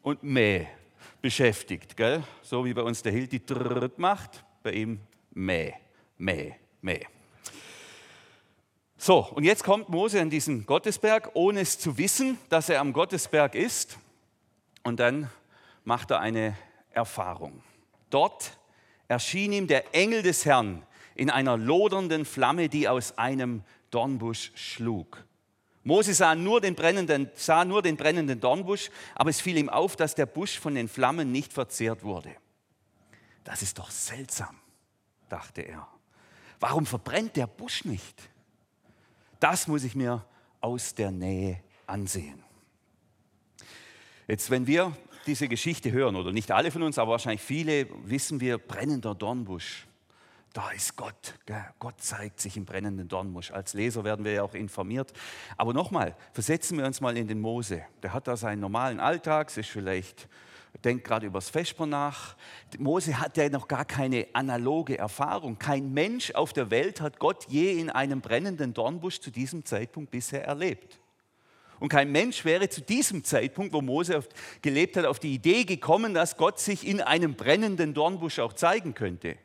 und 0.03 0.25
Mäh 0.25 0.67
beschäftigt. 1.21 1.97
Gell? 1.97 2.23
So 2.43 2.65
wie 2.65 2.75
bei 2.75 2.83
uns 2.83 3.03
der 3.03 3.13
Hild 3.13 3.33
die 3.33 3.41
Trrrt 3.41 3.99
macht, 3.99 4.45
bei 4.63 4.73
ihm 4.73 5.01
Mäh, 5.33 5.73
Mäh, 6.19 6.55
Mäh. 6.81 7.05
So, 8.97 9.27
und 9.35 9.45
jetzt 9.45 9.65
kommt 9.65 9.89
Mose 9.89 10.21
an 10.21 10.29
diesen 10.29 10.67
Gottesberg, 10.67 11.31
ohne 11.35 11.61
es 11.61 11.79
zu 11.79 11.97
wissen, 11.97 12.39
dass 12.51 12.69
er 12.69 12.81
am 12.81 12.93
Gottesberg 12.93 13.55
ist. 13.55 13.99
Und 14.83 15.01
dann 15.01 15.31
macht 15.85 16.11
er 16.11 16.21
eine 16.21 16.57
Erfahrung. 16.91 17.63
Dort 18.11 18.59
erschien 19.09 19.53
ihm 19.53 19.67
der 19.67 19.95
Engel 19.95 20.23
des 20.23 20.45
Herrn 20.45 20.83
in 21.15 21.31
einer 21.31 21.57
lodernden 21.57 22.25
Flamme, 22.25 22.69
die 22.69 22.89
aus 22.89 23.17
einem 23.17 23.63
Dornbusch 23.91 24.53
schlug. 24.55 25.25
Mose 25.83 26.13
sah 26.15 26.35
nur, 26.35 26.61
den 26.61 26.75
brennenden, 26.75 27.31
sah 27.35 27.65
nur 27.65 27.83
den 27.83 27.97
brennenden 27.97 28.41
Dornbusch, 28.41 28.91
aber 29.15 29.31
es 29.31 29.41
fiel 29.41 29.57
ihm 29.57 29.69
auf, 29.69 29.97
dass 29.97 30.15
der 30.15 30.27
Busch 30.27 30.59
von 30.59 30.75
den 30.75 30.89
Flammen 30.89 31.33
nicht 31.33 31.53
verzehrt 31.53 32.03
wurde. 32.03 32.35
Das 33.45 33.63
ist 33.63 33.79
doch 33.79 33.91
seltsam, 33.91 34.57
dachte 35.29 35.63
er. 35.63 35.89
Warum 36.59 36.85
verbrennt 36.85 37.37
der 37.37 37.47
Busch 37.47 37.85
nicht? 37.85 38.29
Das 39.41 39.67
muss 39.67 39.85
ich 39.85 39.95
mir 39.95 40.25
aus 40.61 40.95
der 40.95 41.11
Nähe 41.11 41.63
ansehen. 41.87 42.45
Jetzt, 44.29 44.51
wenn 44.51 44.67
wir 44.67 44.95
diese 45.27 45.49
Geschichte 45.49 45.91
hören, 45.91 46.17
oder 46.17 46.33
nicht 46.33 46.51
alle 46.51 46.71
von 46.71 46.83
uns, 46.83 46.99
aber 46.99 47.13
wahrscheinlich 47.13 47.41
viele, 47.41 47.89
wissen 48.05 48.41
wir, 48.41 48.59
brennender 48.59 49.15
Dornbusch. 49.15 49.87
Da 50.53 50.73
ist 50.73 50.97
Gott. 50.97 51.35
Gott 51.79 52.01
zeigt 52.01 52.41
sich 52.41 52.57
im 52.57 52.65
brennenden 52.65 53.07
Dornbusch. 53.07 53.53
Als 53.53 53.73
Leser 53.75 54.03
werden 54.03 54.25
wir 54.25 54.33
ja 54.33 54.43
auch 54.43 54.55
informiert. 54.55 55.13
Aber 55.57 55.73
nochmal, 55.73 56.17
versetzen 56.33 56.77
wir 56.77 56.87
uns 56.87 57.01
mal 57.01 57.17
in 57.17 57.29
den 57.29 57.41
Mose. 57.41 57.85
Der 58.03 58.13
hat 58.13 58.27
da 58.27 58.37
seinen 58.37 58.59
normalen 58.59 58.99
Alltag, 58.99 59.49
es 59.51 59.59
ist 59.59 59.69
vielleicht, 59.69 60.29
denkt 60.83 61.05
gerade 61.05 61.27
über 61.27 61.39
das 61.39 61.51
Vesper 61.51 61.87
nach. 61.87 62.35
Mose 62.79 63.21
hat 63.21 63.37
ja 63.37 63.49
noch 63.49 63.69
gar 63.69 63.85
keine 63.85 64.27
analoge 64.33 64.99
Erfahrung. 64.99 65.57
Kein 65.57 65.93
Mensch 65.93 66.33
auf 66.33 66.53
der 66.53 66.73
Welt 66.73 67.01
hat 67.01 67.21
Gott 67.21 67.47
je 67.49 67.79
in 67.79 67.89
einem 67.89 68.21
brennenden 68.21 68.75
Dornbusch 68.75 69.21
zu 69.21 69.31
diesem 69.31 69.65
Zeitpunkt 69.65 70.11
bisher 70.11 70.45
erlebt. 70.45 70.99
Und 71.79 71.91
kein 71.91 72.11
Mensch 72.11 72.45
wäre 72.45 72.69
zu 72.69 72.83
diesem 72.83 73.23
Zeitpunkt, 73.23 73.73
wo 73.73 73.83
Mose 73.83 74.25
gelebt 74.63 74.97
hat, 74.97 75.05
auf 75.05 75.21
die 75.21 75.33
Idee 75.33 75.63
gekommen, 75.63 76.13
dass 76.13 76.37
Gott 76.37 76.59
sich 76.59 76.85
in 76.85 77.01
einem 77.01 77.37
brennenden 77.37 77.95
Dornbusch 77.95 78.41
auch 78.41 78.53
zeigen 78.53 78.95
könnte. 78.95 79.39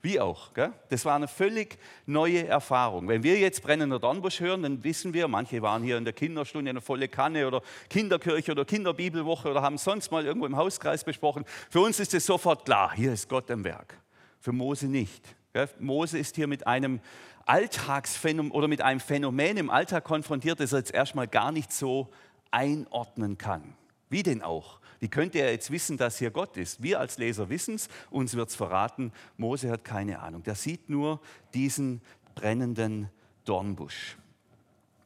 Wie 0.00 0.20
auch. 0.20 0.54
Gell? 0.54 0.72
Das 0.90 1.04
war 1.04 1.16
eine 1.16 1.26
völlig 1.26 1.76
neue 2.06 2.46
Erfahrung. 2.46 3.08
Wenn 3.08 3.24
wir 3.24 3.38
jetzt 3.38 3.62
brennender 3.62 3.98
Dornbusch 3.98 4.38
hören, 4.38 4.62
dann 4.62 4.84
wissen 4.84 5.12
wir, 5.12 5.26
manche 5.26 5.60
waren 5.60 5.82
hier 5.82 5.98
in 5.98 6.04
der 6.04 6.12
Kinderstunde 6.12 6.70
eine 6.70 6.80
volle 6.80 7.08
Kanne 7.08 7.46
oder 7.46 7.62
Kinderkirche 7.90 8.52
oder 8.52 8.64
Kinderbibelwoche 8.64 9.50
oder 9.50 9.60
haben 9.60 9.76
sonst 9.76 10.12
mal 10.12 10.24
irgendwo 10.24 10.46
im 10.46 10.56
Hauskreis 10.56 11.02
besprochen. 11.02 11.44
Für 11.68 11.80
uns 11.80 11.98
ist 11.98 12.14
es 12.14 12.24
sofort 12.24 12.64
klar, 12.64 12.92
hier 12.94 13.12
ist 13.12 13.28
Gott 13.28 13.50
am 13.50 13.64
Werk. 13.64 13.98
Für 14.38 14.52
Mose 14.52 14.86
nicht. 14.86 15.34
Gell? 15.52 15.68
Mose 15.80 16.16
ist 16.16 16.36
hier 16.36 16.46
mit 16.46 16.66
einem 16.68 17.00
Alltagsphänomen 17.46 18.52
oder 18.52 18.68
mit 18.68 18.82
einem 18.82 19.00
Phänomen 19.00 19.56
im 19.56 19.70
Alltag 19.70 20.04
konfrontiert, 20.04 20.60
das 20.60 20.72
er 20.72 20.78
jetzt 20.78 20.94
erstmal 20.94 21.26
gar 21.26 21.50
nicht 21.50 21.72
so 21.72 22.08
einordnen 22.52 23.36
kann. 23.36 23.74
Wie 24.10 24.22
denn 24.22 24.42
auch? 24.42 24.77
Wie 25.00 25.08
könnte 25.08 25.38
er 25.38 25.52
jetzt 25.52 25.70
wissen, 25.70 25.96
dass 25.96 26.18
hier 26.18 26.30
Gott 26.30 26.56
ist? 26.56 26.82
Wir 26.82 27.00
als 27.00 27.18
Leser 27.18 27.48
wissen 27.48 27.76
es, 27.76 27.88
uns 28.10 28.34
wird 28.34 28.48
es 28.48 28.56
verraten. 28.56 29.12
Mose 29.36 29.70
hat 29.70 29.84
keine 29.84 30.20
Ahnung. 30.20 30.42
Der 30.42 30.54
sieht 30.54 30.88
nur 30.88 31.20
diesen 31.54 32.00
brennenden 32.34 33.08
Dornbusch. 33.44 34.16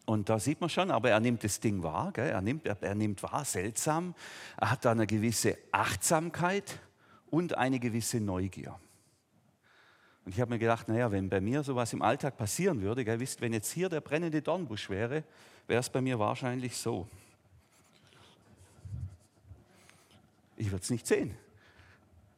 Und 0.04 0.28
da 0.28 0.38
sieht 0.38 0.60
man 0.60 0.68
schon, 0.68 0.90
aber 0.90 1.10
er 1.10 1.20
nimmt 1.20 1.44
das 1.44 1.60
Ding 1.60 1.82
wahr, 1.82 2.10
gell? 2.12 2.28
Er, 2.28 2.40
nimmt, 2.40 2.66
er, 2.66 2.76
er 2.82 2.94
nimmt 2.94 3.22
wahr, 3.22 3.44
seltsam. 3.44 4.14
Er 4.60 4.70
hat 4.70 4.84
da 4.84 4.90
eine 4.90 5.06
gewisse 5.06 5.56
Achtsamkeit 5.70 6.80
und 7.30 7.56
eine 7.56 7.78
gewisse 7.78 8.20
Neugier. 8.20 8.78
Und 10.24 10.34
ich 10.34 10.40
habe 10.40 10.50
mir 10.50 10.58
gedacht, 10.58 10.88
naja, 10.88 11.10
wenn 11.10 11.28
bei 11.28 11.40
mir 11.40 11.62
sowas 11.62 11.92
im 11.92 12.02
Alltag 12.02 12.36
passieren 12.36 12.80
würde, 12.82 13.04
gell, 13.04 13.20
wisst, 13.20 13.40
wenn 13.40 13.52
jetzt 13.52 13.72
hier 13.72 13.88
der 13.88 14.00
brennende 14.00 14.42
Dornbusch 14.42 14.90
wäre, 14.90 15.24
wäre 15.66 15.80
es 15.80 15.90
bei 15.90 16.00
mir 16.00 16.18
wahrscheinlich 16.18 16.76
so. 16.76 17.08
Ich 20.62 20.70
würde 20.70 20.84
es 20.84 20.90
nicht 20.90 21.08
sehen. 21.08 21.36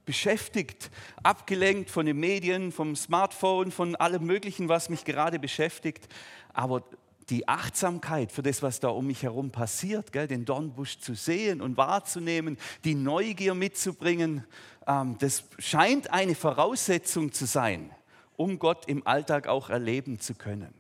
Beschäftigt, 0.07 0.91
abgelenkt 1.23 1.91
von 1.91 2.07
den 2.07 2.19
Medien, 2.19 2.73
vom 2.73 2.97
Smartphone, 2.97 3.71
von 3.71 3.97
allem 3.97 4.25
Möglichen, 4.25 4.71
was 4.71 4.89
mich 4.89 5.05
gerade 5.05 5.39
beschäftigt. 5.39 6.09
Aber 6.55 6.85
die 7.29 7.47
Achtsamkeit 7.49 8.33
für 8.33 8.43
das, 8.43 8.63
was 8.63 8.81
da 8.81 8.89
um 8.89 9.07
mich 9.07 9.25
herum 9.25 9.51
passiert, 9.51 10.11
gell, 10.11 10.27
den 10.27 10.47
Dornbusch 10.47 11.01
zu 11.01 11.13
sehen 11.13 11.61
und 11.61 11.77
wahrzunehmen, 11.77 12.57
die 12.85 12.95
Neugier 12.95 13.55
mitzubringen, 13.55 14.45
ähm, 14.87 15.19
das 15.19 15.45
scheint 15.59 16.11
eine 16.11 16.35
Voraussetzung 16.35 17.31
zu 17.31 17.45
sein, 17.45 17.91
um 18.37 18.59
Gott 18.59 18.89
im 18.89 19.07
Alltag 19.07 19.49
auch 19.49 19.69
erleben 19.69 20.19
zu 20.19 20.35
können. 20.35 20.73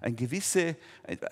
Eine 0.00 0.14
gewisse, 0.14 0.76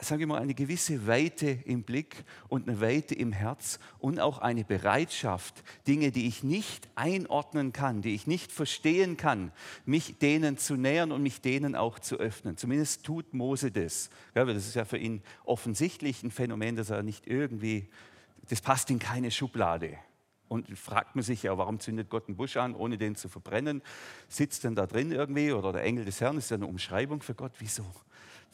sage 0.00 0.22
ich 0.22 0.28
mal, 0.28 0.40
eine 0.40 0.54
gewisse 0.54 1.06
Weite 1.06 1.58
im 1.64 1.82
Blick 1.82 2.24
und 2.48 2.68
eine 2.68 2.80
Weite 2.80 3.14
im 3.14 3.32
Herz 3.32 3.78
und 3.98 4.20
auch 4.20 4.38
eine 4.38 4.64
Bereitschaft, 4.64 5.62
Dinge, 5.86 6.10
die 6.10 6.26
ich 6.26 6.42
nicht 6.42 6.88
einordnen 6.94 7.72
kann, 7.72 8.02
die 8.02 8.14
ich 8.14 8.26
nicht 8.26 8.52
verstehen 8.52 9.16
kann, 9.16 9.52
mich 9.84 10.18
denen 10.18 10.58
zu 10.58 10.76
nähern 10.76 11.12
und 11.12 11.22
mich 11.22 11.40
denen 11.40 11.74
auch 11.74 11.98
zu 11.98 12.16
öffnen. 12.16 12.56
Zumindest 12.56 13.04
tut 13.04 13.34
Mose 13.34 13.70
das. 13.70 14.10
Das 14.34 14.48
ist 14.48 14.74
ja 14.74 14.84
für 14.84 14.98
ihn 14.98 15.22
offensichtlich 15.44 16.22
ein 16.22 16.30
Phänomen, 16.30 16.76
das 16.76 16.90
er 16.90 17.02
nicht 17.02 17.26
irgendwie, 17.26 17.88
das 18.48 18.60
passt 18.60 18.90
in 18.90 18.98
keine 18.98 19.30
Schublade. 19.30 19.98
Und 20.48 20.78
fragt 20.78 21.16
man 21.16 21.24
sich 21.24 21.42
ja, 21.42 21.58
warum 21.58 21.80
zündet 21.80 22.08
Gott 22.08 22.28
einen 22.28 22.36
Busch 22.36 22.56
an, 22.56 22.74
ohne 22.74 22.98
den 22.98 23.16
zu 23.16 23.28
verbrennen? 23.28 23.82
Sitzt 24.28 24.64
denn 24.64 24.74
da 24.74 24.86
drin 24.86 25.10
irgendwie? 25.10 25.52
Oder 25.52 25.72
der 25.72 25.82
Engel 25.82 26.04
des 26.04 26.20
Herrn 26.20 26.38
ist 26.38 26.50
ja 26.50 26.56
eine 26.56 26.66
Umschreibung 26.66 27.20
für 27.20 27.34
Gott. 27.34 27.52
Wieso? 27.58 27.84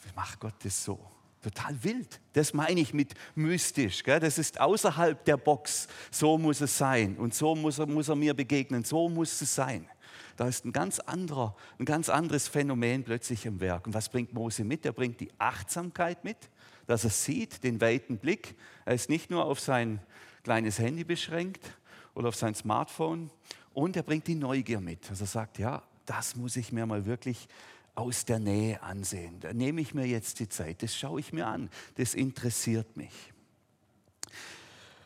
Wie 0.05 0.15
macht 0.17 0.41
Gott 0.41 0.55
das 0.63 0.85
so? 0.85 0.99
Total 1.43 1.77
wild. 1.83 2.21
Das 2.35 2.55
meine 2.55 2.81
ich 2.81 2.95
mit 2.95 3.15
mystisch. 3.35 4.05
Gell? 4.05 4.21
Das 4.21 4.39
ist 4.39 4.61
außerhalb 4.61 5.25
der 5.25 5.37
Box. 5.37 5.89
So 6.11 6.39
muss 6.39 6.61
es 6.61 6.79
sein. 6.79 7.17
Und 7.17 7.35
so 7.35 7.55
muss 7.55 7.79
er, 7.79 7.87
muss 7.87 8.09
er 8.09 8.17
mir 8.17 8.33
begegnen. 8.33 8.85
So 8.85 9.09
muss 9.09 9.43
es 9.43 9.55
sein. 9.55 9.89
Da 10.37 10.47
ist 10.49 10.65
ein 10.65 10.73
ganz, 10.73 10.99
anderer, 10.99 11.55
ein 11.79 11.85
ganz 11.85 12.09
anderes 12.09 12.49
Phänomen 12.49 13.05
plötzlich 13.05 13.45
im 13.45 13.61
Werk. 13.61 13.87
Und 13.87 13.95
was 13.95 14.09
bringt 14.09 14.33
Mose 14.33 14.65
mit? 14.65 14.87
Er 14.87 14.93
bringt 14.93 15.21
die 15.21 15.31
Achtsamkeit 15.39 16.25
mit, 16.25 16.39
dass 16.87 17.05
er 17.05 17.11
sieht, 17.11 17.65
den 17.65 17.81
weiten 17.81 18.19
Blick. 18.19 18.55
Er 18.85 18.95
ist 18.95 19.11
nicht 19.11 19.31
nur 19.31 19.45
auf 19.45 19.61
sein 19.61 20.01
kleines 20.43 20.79
Handy 20.79 21.05
beschränkt 21.05 21.77
oder 22.14 22.28
auf 22.28 22.37
sein 22.37 22.54
Smartphone. 22.54 23.31
Und 23.75 23.97
er 23.97 24.02
bringt 24.02 24.26
die 24.26 24.35
Neugier 24.35 24.81
mit. 24.81 25.09
Also 25.11 25.25
er 25.25 25.28
sagt, 25.28 25.59
ja, 25.59 25.83
das 26.07 26.37
muss 26.37 26.57
ich 26.57 26.73
mir 26.73 26.87
mal 26.87 27.07
wirklich 27.07 27.49
aus 27.95 28.25
der 28.25 28.38
Nähe 28.38 28.83
ansehen. 28.83 29.40
Da 29.40 29.52
nehme 29.52 29.81
ich 29.81 29.95
mir 29.95 30.07
jetzt 30.07 30.40
die 30.40 30.49
Zeit, 30.49 30.83
das 30.83 30.97
schaue 30.97 31.21
ich 31.21 31.33
mir 31.33 31.47
an, 31.47 31.71
das 31.97 32.14
interessiert 32.14 32.97
mich. 32.97 33.12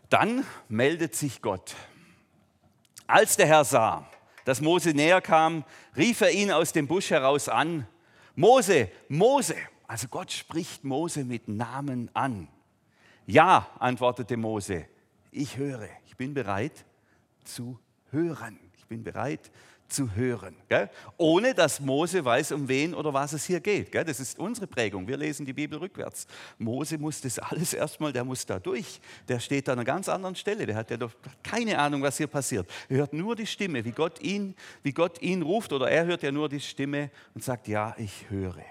Dann 0.08 0.44
meldet 0.68 1.14
sich 1.14 1.42
Gott. 1.42 1.74
Als 3.08 3.36
der 3.36 3.46
Herr 3.46 3.64
sah, 3.64 4.08
dass 4.44 4.60
Mose 4.60 4.90
näher 4.90 5.20
kam, 5.20 5.64
rief 5.96 6.20
er 6.20 6.30
ihn 6.30 6.52
aus 6.52 6.72
dem 6.72 6.86
Busch 6.86 7.10
heraus 7.10 7.48
an. 7.48 7.86
Mose, 8.36 8.90
Mose. 9.08 9.56
Also 9.88 10.08
Gott 10.08 10.32
spricht 10.32 10.84
Mose 10.84 11.24
mit 11.24 11.48
Namen 11.48 12.10
an. 12.14 12.48
Ja, 13.26 13.68
antwortete 13.80 14.36
Mose, 14.36 14.86
ich 15.32 15.56
höre, 15.56 15.88
ich 16.06 16.16
bin 16.16 16.34
bereit 16.34 16.85
zu 17.46 17.78
hören. 18.10 18.58
Ich 18.76 18.86
bin 18.86 19.02
bereit 19.02 19.50
zu 19.88 20.14
hören. 20.14 20.56
Gell? 20.68 20.90
Ohne 21.16 21.54
dass 21.54 21.80
Mose 21.80 22.24
weiß, 22.24 22.52
um 22.52 22.68
wen 22.68 22.94
oder 22.94 23.12
was 23.12 23.32
es 23.32 23.44
hier 23.44 23.60
geht. 23.60 23.92
Gell? 23.92 24.04
Das 24.04 24.20
ist 24.20 24.38
unsere 24.38 24.66
Prägung. 24.66 25.06
Wir 25.06 25.16
lesen 25.16 25.46
die 25.46 25.52
Bibel 25.52 25.78
rückwärts. 25.78 26.26
Mose 26.58 26.98
muss 26.98 27.20
das 27.20 27.38
alles 27.38 27.72
erstmal, 27.72 28.12
der 28.12 28.24
muss 28.24 28.44
da 28.46 28.58
durch. 28.58 29.00
Der 29.28 29.38
steht 29.38 29.68
an 29.68 29.78
einer 29.78 29.84
ganz 29.84 30.08
anderen 30.08 30.34
Stelle. 30.34 30.66
Der 30.66 30.76
hat 30.76 30.90
ja 30.90 30.96
doch 30.96 31.12
keine 31.42 31.78
Ahnung, 31.78 32.02
was 32.02 32.16
hier 32.16 32.26
passiert. 32.26 32.68
Er 32.88 32.98
hört 32.98 33.12
nur 33.12 33.36
die 33.36 33.46
Stimme, 33.46 33.84
wie 33.84 33.92
Gott 33.92 34.20
ihn, 34.20 34.54
wie 34.82 34.92
Gott 34.92 35.22
ihn 35.22 35.42
ruft, 35.42 35.72
oder 35.72 35.90
er 35.90 36.06
hört 36.06 36.22
ja 36.22 36.32
nur 36.32 36.48
die 36.48 36.60
Stimme 36.60 37.10
und 37.34 37.44
sagt: 37.44 37.68
Ja, 37.68 37.94
ich 37.98 38.28
höre. 38.28 38.64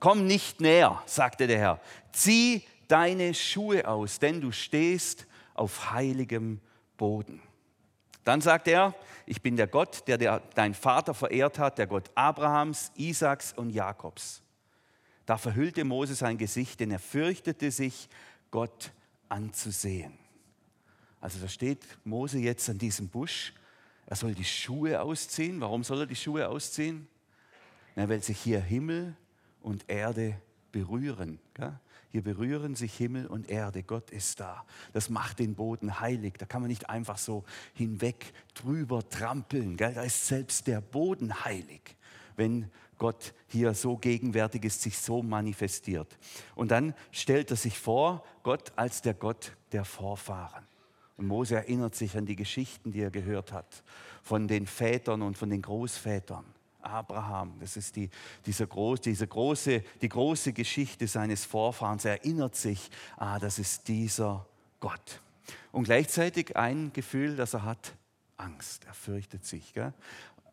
Komm 0.00 0.26
nicht 0.26 0.60
näher, 0.60 1.02
sagte 1.06 1.46
der 1.46 1.58
Herr. 1.58 1.80
Zieh 2.12 2.62
deine 2.86 3.34
Schuhe 3.34 3.86
aus, 3.86 4.18
denn 4.18 4.40
du 4.40 4.52
stehst 4.52 5.26
auf 5.54 5.92
heiligem 5.92 6.60
Boden. 6.96 7.42
Dann 8.28 8.42
sagt 8.42 8.68
er, 8.68 8.94
ich 9.24 9.40
bin 9.40 9.56
der 9.56 9.66
Gott, 9.66 10.06
der, 10.06 10.18
der 10.18 10.42
dein 10.54 10.74
Vater 10.74 11.14
verehrt 11.14 11.58
hat, 11.58 11.78
der 11.78 11.86
Gott 11.86 12.10
Abrahams, 12.14 12.92
Isaaks 12.94 13.54
und 13.54 13.70
Jakobs. 13.70 14.42
Da 15.24 15.38
verhüllte 15.38 15.82
Mose 15.82 16.14
sein 16.14 16.36
Gesicht, 16.36 16.78
denn 16.80 16.90
er 16.90 16.98
fürchtete 16.98 17.70
sich, 17.70 18.06
Gott 18.50 18.92
anzusehen. 19.30 20.12
Also 21.22 21.40
da 21.40 21.48
steht 21.48 21.86
Mose 22.04 22.38
jetzt 22.38 22.68
an 22.68 22.76
diesem 22.76 23.08
Busch. 23.08 23.54
Er 24.04 24.16
soll 24.16 24.34
die 24.34 24.44
Schuhe 24.44 25.00
ausziehen. 25.00 25.58
Warum 25.62 25.82
soll 25.82 26.00
er 26.00 26.06
die 26.06 26.14
Schuhe 26.14 26.50
ausziehen? 26.50 27.08
Na, 27.96 28.10
weil 28.10 28.22
sich 28.22 28.38
hier 28.38 28.60
Himmel 28.60 29.16
und 29.62 29.88
Erde 29.88 30.38
berühren. 30.70 31.38
Gell? 31.54 31.80
Hier 32.10 32.22
berühren 32.22 32.74
sich 32.74 32.94
Himmel 32.96 33.26
und 33.26 33.50
Erde. 33.50 33.82
Gott 33.82 34.10
ist 34.10 34.40
da. 34.40 34.64
Das 34.92 35.10
macht 35.10 35.38
den 35.38 35.54
Boden 35.54 36.00
heilig. 36.00 36.34
Da 36.38 36.46
kann 36.46 36.62
man 36.62 36.68
nicht 36.68 36.88
einfach 36.88 37.18
so 37.18 37.44
hinweg 37.74 38.32
drüber 38.54 39.06
trampeln. 39.08 39.76
Gell? 39.76 39.94
Da 39.94 40.02
ist 40.02 40.26
selbst 40.26 40.66
der 40.66 40.80
Boden 40.80 41.44
heilig, 41.44 41.96
wenn 42.36 42.70
Gott 42.96 43.34
hier 43.46 43.74
so 43.74 43.96
gegenwärtig 43.96 44.64
ist, 44.64 44.82
sich 44.82 44.98
so 44.98 45.22
manifestiert. 45.22 46.18
Und 46.54 46.70
dann 46.70 46.94
stellt 47.12 47.50
er 47.50 47.56
sich 47.56 47.78
vor, 47.78 48.24
Gott 48.42 48.72
als 48.76 49.02
der 49.02 49.14
Gott 49.14 49.52
der 49.72 49.84
Vorfahren. 49.84 50.64
Und 51.18 51.26
Mose 51.26 51.56
erinnert 51.56 51.94
sich 51.94 52.16
an 52.16 52.26
die 52.26 52.36
Geschichten, 52.36 52.92
die 52.92 53.00
er 53.00 53.10
gehört 53.10 53.52
hat, 53.52 53.82
von 54.22 54.48
den 54.48 54.66
Vätern 54.66 55.22
und 55.22 55.36
von 55.36 55.50
den 55.50 55.62
Großvätern. 55.62 56.44
Abraham, 56.80 57.58
das 57.60 57.76
ist 57.76 57.96
die, 57.96 58.10
dieser 58.46 58.66
groß, 58.66 59.00
diese 59.00 59.26
große, 59.26 59.82
die 60.00 60.08
große 60.08 60.52
Geschichte 60.52 61.06
seines 61.06 61.44
Vorfahrens. 61.44 62.04
Er 62.04 62.12
erinnert 62.12 62.56
sich, 62.56 62.90
ah, 63.16 63.38
das 63.38 63.58
ist 63.58 63.88
dieser 63.88 64.46
Gott. 64.80 65.20
Und 65.72 65.84
gleichzeitig 65.84 66.56
ein 66.56 66.92
Gefühl, 66.92 67.36
das 67.36 67.54
er 67.54 67.64
hat, 67.64 67.94
Angst. 68.36 68.84
Er 68.84 68.94
fürchtet 68.94 69.44
sich. 69.44 69.74
Gell? 69.74 69.92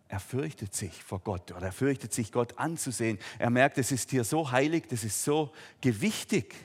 Er 0.08 0.20
fürchtet 0.20 0.74
sich 0.74 1.04
vor 1.04 1.20
Gott 1.20 1.52
oder 1.52 1.68
er 1.68 1.72
fürchtet 1.72 2.14
sich, 2.14 2.32
Gott 2.32 2.58
anzusehen. 2.58 3.20
Er 3.40 3.50
merkt, 3.50 3.78
es 3.78 3.92
ist 3.92 4.12
hier 4.12 4.24
so 4.24 4.52
heilig, 4.52 4.86
das 4.90 5.04
ist 5.04 5.24
so 5.24 5.52
gewichtig, 5.82 6.56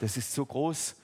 das 0.00 0.16
ist 0.16 0.32
so 0.32 0.44
groß. 0.44 0.96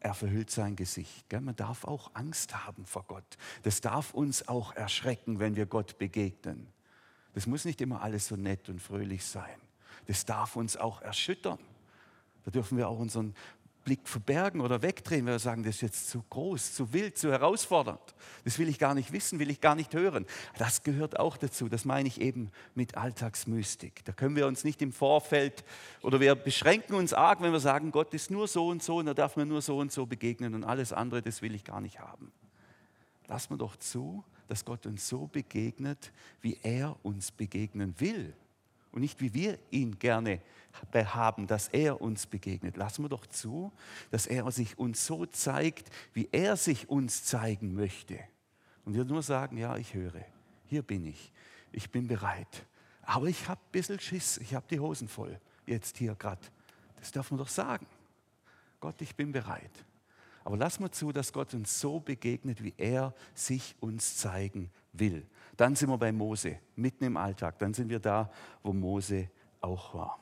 Er 0.00 0.14
verhüllt 0.14 0.50
sein 0.50 0.76
Gesicht. 0.76 1.28
Gell? 1.28 1.40
Man 1.40 1.56
darf 1.56 1.84
auch 1.84 2.10
Angst 2.14 2.66
haben 2.66 2.86
vor 2.86 3.04
Gott. 3.04 3.36
Das 3.62 3.80
darf 3.80 4.14
uns 4.14 4.48
auch 4.48 4.74
erschrecken, 4.74 5.38
wenn 5.40 5.56
wir 5.56 5.66
Gott 5.66 5.98
begegnen. 5.98 6.66
Das 7.34 7.46
muss 7.46 7.64
nicht 7.64 7.80
immer 7.80 8.02
alles 8.02 8.26
so 8.26 8.36
nett 8.36 8.68
und 8.68 8.80
fröhlich 8.80 9.24
sein. 9.24 9.60
Das 10.06 10.24
darf 10.24 10.56
uns 10.56 10.76
auch 10.76 11.02
erschüttern. 11.02 11.58
Da 12.44 12.50
dürfen 12.50 12.78
wir 12.78 12.88
auch 12.88 12.98
unseren 12.98 13.34
Blick 13.84 14.06
verbergen 14.06 14.60
oder 14.60 14.82
wegdrehen, 14.82 15.24
weil 15.24 15.34
wir 15.34 15.38
sagen, 15.38 15.62
das 15.62 15.76
ist 15.76 15.80
jetzt 15.80 16.10
zu 16.10 16.22
groß, 16.28 16.74
zu 16.74 16.92
wild, 16.92 17.16
zu 17.16 17.30
herausfordernd. 17.30 18.14
Das 18.44 18.58
will 18.58 18.68
ich 18.68 18.78
gar 18.78 18.94
nicht 18.94 19.10
wissen, 19.12 19.38
will 19.38 19.50
ich 19.50 19.60
gar 19.60 19.74
nicht 19.74 19.94
hören. 19.94 20.26
Das 20.58 20.82
gehört 20.82 21.18
auch 21.18 21.36
dazu. 21.36 21.68
Das 21.68 21.84
meine 21.84 22.06
ich 22.06 22.20
eben 22.20 22.50
mit 22.74 22.96
Alltagsmystik. 22.96 24.04
Da 24.04 24.12
können 24.12 24.36
wir 24.36 24.46
uns 24.46 24.64
nicht 24.64 24.82
im 24.82 24.92
Vorfeld 24.92 25.64
oder 26.02 26.20
wir 26.20 26.34
beschränken 26.34 26.94
uns 26.94 27.14
arg, 27.14 27.40
wenn 27.40 27.52
wir 27.52 27.60
sagen, 27.60 27.90
Gott 27.90 28.12
ist 28.12 28.30
nur 28.30 28.48
so 28.48 28.68
und 28.68 28.82
so 28.82 28.98
und 28.98 29.06
da 29.06 29.14
darf 29.14 29.36
man 29.36 29.48
nur 29.48 29.62
so 29.62 29.78
und 29.78 29.90
so 29.90 30.04
begegnen 30.06 30.54
und 30.54 30.64
alles 30.64 30.92
andere, 30.92 31.22
das 31.22 31.40
will 31.40 31.54
ich 31.54 31.64
gar 31.64 31.80
nicht 31.80 32.00
haben. 32.00 32.32
Lass 33.28 33.48
mir 33.48 33.58
doch 33.58 33.76
zu, 33.76 34.24
dass 34.50 34.64
Gott 34.64 34.84
uns 34.84 35.08
so 35.08 35.28
begegnet, 35.28 36.12
wie 36.40 36.58
er 36.62 36.96
uns 37.04 37.30
begegnen 37.30 37.94
will 37.98 38.34
und 38.90 39.00
nicht 39.00 39.20
wie 39.20 39.32
wir 39.32 39.60
ihn 39.70 39.96
gerne 40.00 40.40
haben, 40.92 41.46
dass 41.46 41.68
er 41.68 42.00
uns 42.00 42.26
begegnet. 42.26 42.76
Lassen 42.76 43.04
wir 43.04 43.08
doch 43.08 43.26
zu, 43.26 43.72
dass 44.10 44.26
er 44.26 44.50
sich 44.50 44.76
uns 44.76 45.06
so 45.06 45.24
zeigt, 45.24 45.88
wie 46.14 46.28
er 46.32 46.56
sich 46.56 46.88
uns 46.88 47.22
zeigen 47.22 47.74
möchte. 47.74 48.18
Und 48.84 48.94
wir 48.94 49.04
nur 49.04 49.22
sagen, 49.22 49.56
ja, 49.56 49.76
ich 49.76 49.94
höre, 49.94 50.24
hier 50.66 50.82
bin 50.82 51.06
ich, 51.06 51.32
ich 51.70 51.88
bin 51.92 52.08
bereit. 52.08 52.66
Aber 53.02 53.26
ich 53.26 53.48
habe 53.48 53.60
ein 53.60 53.70
bisschen 53.70 54.00
Schiss, 54.00 54.38
ich 54.38 54.52
habe 54.56 54.66
die 54.68 54.80
Hosen 54.80 55.06
voll, 55.06 55.40
jetzt 55.64 55.96
hier 55.96 56.16
gerade. 56.16 56.42
Das 56.98 57.12
darf 57.12 57.30
man 57.30 57.38
doch 57.38 57.48
sagen. 57.48 57.86
Gott, 58.80 59.00
ich 59.00 59.14
bin 59.14 59.30
bereit. 59.30 59.84
Aber 60.44 60.56
lass 60.56 60.80
mal 60.80 60.90
zu, 60.90 61.12
dass 61.12 61.32
Gott 61.32 61.54
uns 61.54 61.80
so 61.80 62.00
begegnet, 62.00 62.62
wie 62.62 62.74
er 62.76 63.14
sich 63.34 63.74
uns 63.80 64.16
zeigen 64.16 64.70
will. 64.92 65.26
Dann 65.56 65.76
sind 65.76 65.90
wir 65.90 65.98
bei 65.98 66.12
Mose, 66.12 66.58
mitten 66.76 67.04
im 67.04 67.16
Alltag. 67.16 67.58
Dann 67.58 67.74
sind 67.74 67.90
wir 67.90 68.00
da, 68.00 68.30
wo 68.62 68.72
Mose 68.72 69.28
auch 69.60 69.94
war. 69.94 70.18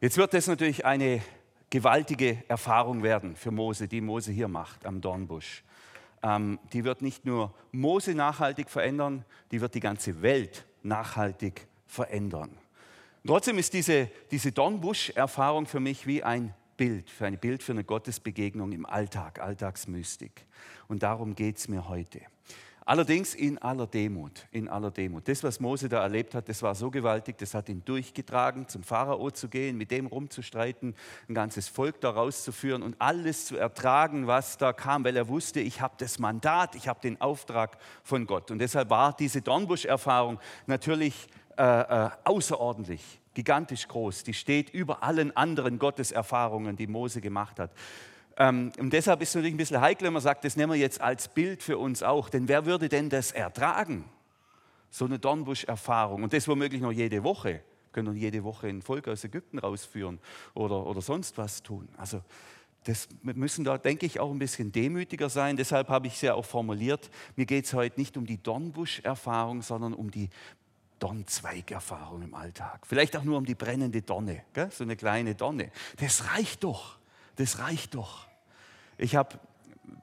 Jetzt 0.00 0.16
wird 0.16 0.34
das 0.34 0.46
natürlich 0.46 0.84
eine 0.84 1.22
gewaltige 1.70 2.42
Erfahrung 2.48 3.02
werden 3.02 3.36
für 3.36 3.50
Mose, 3.50 3.86
die 3.86 4.00
Mose 4.00 4.32
hier 4.32 4.48
macht 4.48 4.84
am 4.84 5.00
Dornbusch. 5.00 5.62
Ähm, 6.22 6.58
die 6.72 6.84
wird 6.84 7.00
nicht 7.00 7.24
nur 7.24 7.54
Mose 7.72 8.14
nachhaltig 8.14 8.68
verändern, 8.68 9.24
die 9.52 9.60
wird 9.60 9.74
die 9.74 9.80
ganze 9.80 10.20
Welt 10.20 10.66
nachhaltig 10.82 11.66
verändern. 11.86 12.58
trotzdem 13.26 13.58
ist 13.58 13.72
diese, 13.72 14.10
diese 14.30 14.52
Dornbusch-Erfahrung 14.52 15.66
für 15.66 15.80
mich 15.80 16.06
wie 16.06 16.22
ein 16.22 16.54
Bild, 16.80 17.10
für 17.10 17.26
ein 17.26 17.36
Bild 17.38 17.62
für 17.62 17.72
eine 17.72 17.84
Gottesbegegnung 17.84 18.72
im 18.72 18.86
Alltag, 18.86 19.38
Alltagsmystik. 19.38 20.46
Und 20.88 21.02
darum 21.02 21.34
geht 21.34 21.58
es 21.58 21.68
mir 21.68 21.90
heute. 21.90 22.22
Allerdings 22.86 23.34
in 23.34 23.58
aller 23.58 23.86
Demut, 23.86 24.46
in 24.50 24.66
aller 24.66 24.90
Demut. 24.90 25.28
Das, 25.28 25.44
was 25.44 25.60
Mose 25.60 25.90
da 25.90 26.00
erlebt 26.00 26.34
hat, 26.34 26.48
das 26.48 26.62
war 26.62 26.74
so 26.74 26.90
gewaltig, 26.90 27.36
das 27.36 27.52
hat 27.52 27.68
ihn 27.68 27.84
durchgetragen, 27.84 28.66
zum 28.66 28.82
Pharao 28.82 29.30
zu 29.30 29.50
gehen, 29.50 29.76
mit 29.76 29.90
dem 29.90 30.06
rumzustreiten, 30.06 30.94
ein 31.28 31.34
ganzes 31.34 31.68
Volk 31.68 32.00
da 32.00 32.08
rauszuführen 32.08 32.82
und 32.82 32.96
alles 32.98 33.44
zu 33.44 33.58
ertragen, 33.58 34.26
was 34.26 34.56
da 34.56 34.72
kam, 34.72 35.04
weil 35.04 35.18
er 35.18 35.28
wusste, 35.28 35.60
ich 35.60 35.82
habe 35.82 35.96
das 35.98 36.18
Mandat, 36.18 36.74
ich 36.76 36.88
habe 36.88 37.00
den 37.02 37.20
Auftrag 37.20 37.76
von 38.02 38.26
Gott. 38.26 38.50
Und 38.50 38.58
deshalb 38.58 38.88
war 38.88 39.14
diese 39.14 39.42
Dornbusch-Erfahrung 39.42 40.40
natürlich 40.66 41.28
äh, 41.58 41.62
äh, 41.62 42.10
außerordentlich 42.24 43.19
gigantisch 43.34 43.88
groß. 43.88 44.24
Die 44.24 44.34
steht 44.34 44.70
über 44.70 45.02
allen 45.02 45.36
anderen 45.36 45.78
Gotteserfahrungen, 45.78 46.76
die 46.76 46.86
Mose 46.86 47.20
gemacht 47.20 47.58
hat. 47.58 47.72
Ähm, 48.36 48.72
und 48.78 48.92
deshalb 48.92 49.22
ist 49.22 49.30
es 49.30 49.34
natürlich 49.34 49.54
ein 49.54 49.58
bisschen 49.58 49.80
heikel, 49.80 50.06
wenn 50.06 50.12
man 50.12 50.22
sagt, 50.22 50.44
das 50.44 50.56
nehmen 50.56 50.72
wir 50.72 50.78
jetzt 50.78 51.00
als 51.00 51.28
Bild 51.28 51.62
für 51.62 51.78
uns 51.78 52.02
auch. 52.02 52.28
Denn 52.28 52.48
wer 52.48 52.66
würde 52.66 52.88
denn 52.88 53.10
das 53.10 53.32
ertragen? 53.32 54.04
So 54.90 55.04
eine 55.04 55.18
Dornbusch-Erfahrung. 55.18 56.22
Und 56.22 56.32
das 56.32 56.48
womöglich 56.48 56.80
noch 56.80 56.92
jede 56.92 57.22
Woche. 57.22 57.48
Wir 57.92 57.92
können 57.92 58.16
jede 58.16 58.42
Woche 58.44 58.68
ein 58.68 58.82
Volk 58.82 59.08
aus 59.08 59.24
Ägypten 59.24 59.58
rausführen 59.58 60.20
oder, 60.54 60.86
oder 60.86 61.00
sonst 61.00 61.38
was 61.38 61.62
tun. 61.62 61.88
Also 61.96 62.22
das, 62.84 63.08
wir 63.22 63.34
müssen 63.34 63.64
da, 63.64 63.76
denke 63.76 64.06
ich, 64.06 64.20
auch 64.20 64.30
ein 64.30 64.38
bisschen 64.38 64.72
demütiger 64.72 65.28
sein. 65.28 65.56
Deshalb 65.56 65.88
habe 65.88 66.06
ich 66.06 66.14
es 66.14 66.22
ja 66.22 66.34
auch 66.34 66.44
formuliert, 66.44 67.10
mir 67.36 67.44
geht 67.44 67.66
es 67.66 67.74
heute 67.74 68.00
nicht 68.00 68.16
um 68.16 68.26
die 68.26 68.42
Dornbusch-Erfahrung, 68.42 69.60
sondern 69.62 69.92
um 69.92 70.10
die 70.10 70.30
Dornzweigerfahrung 71.00 72.22
im 72.22 72.34
Alltag. 72.34 72.86
Vielleicht 72.86 73.16
auch 73.16 73.24
nur 73.24 73.36
um 73.38 73.44
die 73.44 73.54
brennende 73.54 74.02
Donne, 74.02 74.44
gell? 74.52 74.70
so 74.70 74.84
eine 74.84 74.96
kleine 74.96 75.34
Donne. 75.34 75.72
Das 75.98 76.32
reicht 76.32 76.62
doch, 76.62 76.98
das 77.36 77.58
reicht 77.58 77.94
doch. 77.94 78.28
Ich, 78.98 79.16
hab, 79.16 79.40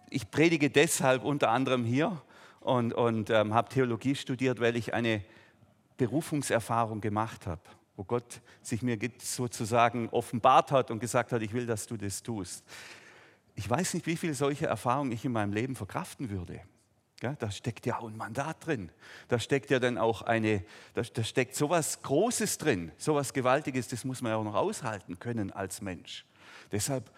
ich 0.10 0.30
predige 0.30 0.70
deshalb 0.70 1.24
unter 1.24 1.50
anderem 1.50 1.86
hier 1.86 2.22
und, 2.62 2.94
und 2.94 3.30
ähm, 3.30 3.54
habe 3.54 3.70
Theologie 3.70 4.16
studiert, 4.16 4.60
weil 4.60 4.76
ich 4.76 4.94
eine 4.94 5.24
Berufungserfahrung 5.98 7.00
gemacht 7.00 7.48
habe, 7.48 7.62
wo 7.96 8.04
Gott 8.04 8.42
sich 8.62 8.82
mir 8.82 8.98
sozusagen 9.20 10.10
offenbart 10.10 10.72
hat 10.72 10.92
und 10.92 11.00
gesagt 11.00 11.32
hat, 11.32 11.42
ich 11.42 11.54
will, 11.54 11.66
dass 11.66 11.88
du 11.88 11.96
das 11.96 12.24
tust. 12.24 12.64
Ich 13.56 13.70
weiß 13.70 13.94
nicht, 13.94 14.06
wie 14.06 14.18
viele 14.18 14.34
solche 14.34 14.68
Erfahrungen 14.68 15.12
ich 15.12 15.26
in 15.26 15.32
meinem 15.32 15.54
Leben 15.54 15.76
verkraften 15.76 16.30
würde. 16.30 16.62
Ja, 17.22 17.34
da 17.34 17.50
steckt 17.50 17.86
ja 17.88 17.98
auch 17.98 18.08
ein 18.08 18.16
Mandat 18.16 18.66
drin. 18.66 18.92
Da 19.28 19.40
steckt 19.40 19.72
ja 19.72 19.80
dann 19.80 19.98
auch 19.98 20.22
eine, 20.22 20.64
da, 20.94 21.02
da 21.02 21.24
steckt 21.24 21.56
sowas 21.56 22.02
Großes 22.04 22.60
drin, 22.60 22.92
sowas 22.98 23.34
Gewaltiges, 23.34 23.88
das 23.88 24.06
muss 24.06 24.22
man 24.22 24.32
ja 24.32 24.38
auch 24.38 24.44
noch 24.44 24.56
aushalten 24.56 25.18
können 25.20 25.52
als 25.52 25.82
Mensch. 25.82 26.26
Deshalb 26.72 27.12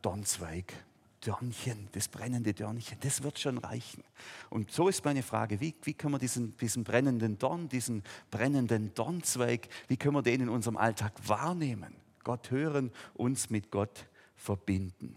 Dornzweig, 0.00 0.72
Dörnchen, 1.20 1.88
das 1.92 2.08
brennende 2.08 2.54
Dörnchen, 2.54 2.98
das 3.00 3.22
wird 3.22 3.38
schon 3.38 3.58
reichen. 3.58 4.04
Und 4.48 4.70
so 4.70 4.88
ist 4.88 5.04
meine 5.04 5.22
Frage, 5.22 5.60
wie, 5.60 5.74
wie 5.82 5.92
können 5.92 6.14
wir 6.14 6.18
diesen, 6.18 6.56
diesen 6.56 6.84
brennenden 6.84 7.38
Dorn, 7.38 7.68
diesen 7.68 8.04
brennenden 8.30 8.94
Dornzweig, 8.94 9.68
wie 9.88 9.98
können 9.98 10.14
wir 10.14 10.22
den 10.22 10.42
in 10.42 10.48
unserem 10.48 10.78
Alltag 10.78 11.12
wahrnehmen? 11.26 11.94
Gott 12.24 12.50
hören, 12.50 12.90
uns 13.14 13.50
mit 13.50 13.70
Gott 13.70 14.06
verbinden. 14.36 15.16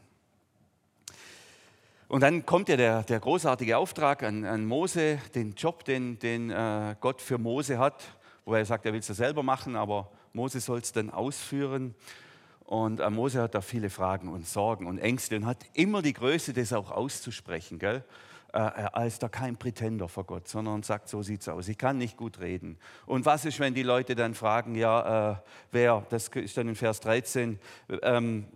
Und 2.09 2.21
dann 2.21 2.43
kommt 2.43 2.69
ja 2.69 2.75
der, 2.75 3.03
der 3.03 3.19
großartige 3.19 3.77
Auftrag 3.77 4.23
an, 4.23 4.43
an, 4.43 4.65
Mose, 4.65 5.19
den 5.35 5.53
Job, 5.53 5.85
den, 5.85 6.17
den 6.17 6.49
äh, 6.49 6.95
Gott 6.99 7.21
für 7.21 7.37
Mose 7.37 7.77
hat, 7.77 8.03
wo 8.45 8.55
er 8.55 8.65
sagt, 8.65 8.87
er 8.87 8.93
will 8.93 8.99
es 8.99 9.07
ja 9.09 9.13
selber 9.13 9.43
machen, 9.43 9.75
aber 9.75 10.09
Mose 10.33 10.59
soll 10.59 10.79
es 10.79 10.91
dann 10.91 11.11
ausführen. 11.11 11.93
Und 12.65 12.99
äh, 12.99 13.11
Mose 13.11 13.43
hat 13.43 13.53
da 13.53 13.61
viele 13.61 13.91
Fragen 13.91 14.27
und 14.27 14.47
Sorgen 14.47 14.87
und 14.87 14.97
Ängste 14.97 15.35
und 15.35 15.45
hat 15.45 15.63
immer 15.73 16.01
die 16.01 16.13
Größe, 16.13 16.51
das 16.51 16.73
auch 16.73 16.89
auszusprechen. 16.89 17.77
Gell? 17.77 18.03
Äh, 18.53 18.57
er 18.57 19.05
ist 19.05 19.21
da 19.21 19.29
kein 19.29 19.55
Pretender 19.57 20.07
vor 20.07 20.23
Gott, 20.23 20.47
sondern 20.47 20.81
sagt, 20.81 21.09
so 21.09 21.21
sieht 21.21 21.41
es 21.41 21.47
aus. 21.47 21.67
Ich 21.67 21.77
kann 21.77 21.99
nicht 21.99 22.17
gut 22.17 22.39
reden. 22.39 22.79
Und 23.05 23.27
was 23.27 23.45
ist, 23.45 23.59
wenn 23.59 23.75
die 23.75 23.83
Leute 23.83 24.15
dann 24.15 24.33
fragen, 24.33 24.73
ja, 24.73 25.33
äh, 25.33 25.35
wer, 25.71 26.07
das 26.09 26.29
ist 26.29 26.57
dann 26.57 26.69
in 26.69 26.75
Vers 26.75 27.01
13, 27.01 27.59
ähm, 28.01 28.47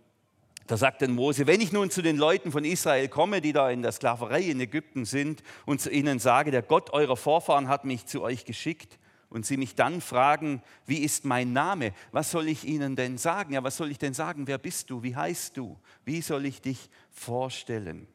da 0.68 0.78
sagt 0.78 1.02
dann 1.02 1.14
Mose, 1.14 1.48
wenn 1.48 1.62
ich 1.62 1.72
nun 1.72 1.90
zu 1.90 2.02
den 2.02 2.18
Leuten 2.18 2.52
von 2.52 2.64
Israel 2.64 3.08
komme, 3.10 3.42
die 3.42 3.54
da 3.54 3.70
in 3.70 3.82
der 3.82 3.92
Sklaverei 3.92 4.42
in 4.42 4.60
Ägypten 4.60 5.06
sind, 5.06 5.44
und 5.66 5.82
zu 5.82 5.90
ihnen 5.90 6.20
sage, 6.20 6.52
der 6.52 6.62
Gott 6.62 6.92
eurer 6.92 7.18
Vorfahren 7.18 7.68
hat 7.68 7.86
mich 7.86 8.06
zu 8.06 8.22
euch 8.22 8.46
geschickt, 8.46 8.98
und 9.34 9.48
sie 9.48 9.58
mich 9.58 9.74
dann 9.74 10.00
fragen, 10.00 10.62
wie 10.86 11.00
ist 11.00 11.26
mein 11.26 11.54
Name? 11.54 11.94
Was 12.12 12.30
soll 12.30 12.48
ich 12.48 12.66
ihnen 12.66 12.96
denn 12.96 13.18
sagen? 13.18 13.54
Ja, 13.54 13.64
was 13.64 13.78
soll 13.78 13.90
ich 13.90 13.98
denn 13.98 14.14
sagen? 14.14 14.46
Wer 14.46 14.60
bist 14.60 14.92
du? 14.92 15.02
Wie 15.02 15.16
heißt 15.16 15.58
du? 15.58 15.76
Wie 16.06 16.22
soll 16.22 16.46
ich 16.46 16.62
dich 16.62 16.88
vorstellen? 17.10 18.06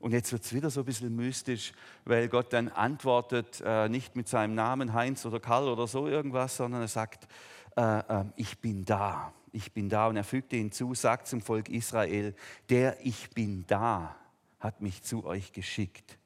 Und 0.00 0.10
jetzt 0.12 0.32
wird 0.32 0.42
es 0.42 0.52
wieder 0.52 0.68
so 0.70 0.80
ein 0.80 0.86
bisschen 0.86 1.14
mystisch, 1.14 1.72
weil 2.04 2.28
Gott 2.28 2.52
dann 2.52 2.68
antwortet, 2.68 3.62
äh, 3.64 3.88
nicht 3.88 4.16
mit 4.16 4.26
seinem 4.26 4.56
Namen 4.56 4.92
Heinz 4.92 5.24
oder 5.24 5.38
Karl 5.38 5.68
oder 5.68 5.86
so 5.86 6.08
irgendwas, 6.08 6.56
sondern 6.56 6.80
er 6.80 6.88
sagt, 6.88 7.28
äh, 7.76 7.98
äh, 8.00 8.24
ich 8.34 8.58
bin 8.58 8.84
da 8.84 9.32
ich 9.52 9.72
bin 9.72 9.88
da. 9.88 10.08
Und 10.08 10.16
er 10.16 10.24
fügte 10.24 10.56
hinzu, 10.56 10.94
sagt 10.94 11.26
zum 11.26 11.40
Volk 11.40 11.68
Israel, 11.68 12.34
der 12.68 13.04
ich 13.04 13.30
bin 13.30 13.64
da 13.66 14.16
hat 14.60 14.82
mich 14.82 15.02
zu 15.02 15.24
euch 15.24 15.52
geschickt. 15.52 16.18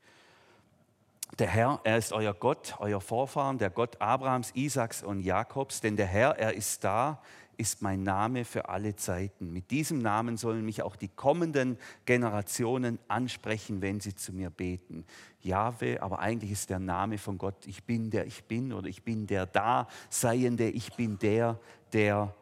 Der 1.39 1.49
Herr, 1.49 1.81
er 1.85 1.99
ist 1.99 2.13
euer 2.13 2.35
Gott, 2.35 2.77
euer 2.79 3.01
Vorfahren, 3.01 3.59
der 3.59 3.71
Gott 3.71 4.01
Abrahams, 4.01 4.53
Isaaks 4.55 5.03
und 5.03 5.21
Jakobs, 5.21 5.81
denn 5.81 5.97
der 5.97 6.07
Herr, 6.07 6.39
er 6.39 6.55
ist 6.55 6.85
da, 6.85 7.21
ist 7.57 7.83
mein 7.83 8.03
Name 8.03 8.45
für 8.45 8.69
alle 8.69 8.97
Zeiten. 8.97 9.53
Mit 9.53 9.71
diesem 9.71 9.99
Namen 10.01 10.37
sollen 10.37 10.65
mich 10.65 10.83
auch 10.83 10.97
die 10.97 11.09
kommenden 11.09 11.79
Generationen 12.05 12.99
ansprechen, 13.09 13.81
wenn 13.81 14.01
sie 14.01 14.15
zu 14.15 14.33
mir 14.33 14.51
beten. 14.51 15.05
Jahwe, 15.41 16.03
aber 16.03 16.19
eigentlich 16.19 16.51
ist 16.51 16.71
der 16.71 16.81
Name 16.81 17.19
von 17.19 17.39
Gott, 17.39 17.67
ich 17.67 17.85
bin 17.85 18.11
der 18.11 18.27
ich 18.27 18.45
bin 18.45 18.73
oder 18.73 18.89
ich 18.89 19.05
bin 19.05 19.27
der 19.27 19.47
Daseiende, 19.47 20.69
ich 20.69 20.95
bin 20.95 21.19
der, 21.19 21.59
der 21.93 22.35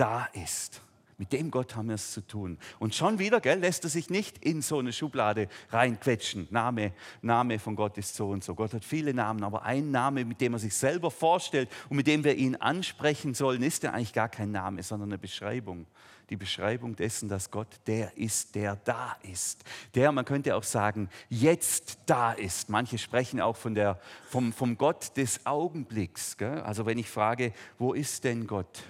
da 0.00 0.28
ist. 0.32 0.80
Mit 1.18 1.34
dem 1.34 1.50
Gott 1.50 1.76
haben 1.76 1.88
wir 1.88 1.96
es 1.96 2.12
zu 2.12 2.26
tun. 2.26 2.56
Und 2.78 2.94
schon 2.94 3.18
wieder 3.18 3.42
gell, 3.42 3.58
lässt 3.58 3.84
er 3.84 3.90
sich 3.90 4.08
nicht 4.08 4.42
in 4.42 4.62
so 4.62 4.78
eine 4.78 4.90
Schublade 4.90 5.48
reinquetschen. 5.68 6.48
Name, 6.50 6.94
Name 7.20 7.58
von 7.58 7.76
Gott 7.76 7.98
ist 7.98 8.14
so 8.14 8.30
und 8.30 8.42
so. 8.42 8.54
Gott 8.54 8.72
hat 8.72 8.86
viele 8.86 9.12
Namen, 9.12 9.44
aber 9.44 9.64
ein 9.64 9.90
Name, 9.90 10.24
mit 10.24 10.40
dem 10.40 10.54
er 10.54 10.58
sich 10.58 10.74
selber 10.74 11.10
vorstellt 11.10 11.68
und 11.90 11.98
mit 11.98 12.06
dem 12.06 12.24
wir 12.24 12.36
ihn 12.36 12.56
ansprechen 12.56 13.34
sollen, 13.34 13.62
ist 13.62 13.82
ja 13.82 13.92
eigentlich 13.92 14.14
gar 14.14 14.30
kein 14.30 14.50
Name, 14.50 14.82
sondern 14.82 15.10
eine 15.10 15.18
Beschreibung. 15.18 15.84
Die 16.30 16.36
Beschreibung 16.36 16.96
dessen, 16.96 17.28
dass 17.28 17.50
Gott 17.50 17.68
der 17.86 18.16
ist, 18.16 18.54
der 18.54 18.76
da 18.76 19.18
ist. 19.30 19.62
Der, 19.94 20.12
man 20.12 20.24
könnte 20.24 20.56
auch 20.56 20.62
sagen, 20.62 21.10
jetzt 21.28 21.98
da 22.06 22.32
ist. 22.32 22.70
Manche 22.70 22.96
sprechen 22.96 23.42
auch 23.42 23.56
von 23.56 23.74
der, 23.74 24.00
vom, 24.30 24.54
vom 24.54 24.78
Gott 24.78 25.14
des 25.18 25.44
Augenblicks. 25.44 26.38
Gell? 26.38 26.62
Also 26.62 26.86
wenn 26.86 26.96
ich 26.96 27.10
frage, 27.10 27.52
wo 27.78 27.92
ist 27.92 28.24
denn 28.24 28.46
Gott? 28.46 28.84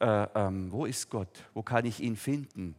Äh, 0.00 0.26
ähm, 0.34 0.72
wo 0.72 0.86
ist 0.86 1.10
Gott? 1.10 1.44
Wo 1.54 1.62
kann 1.62 1.84
ich 1.84 2.00
ihn 2.00 2.16
finden? 2.16 2.74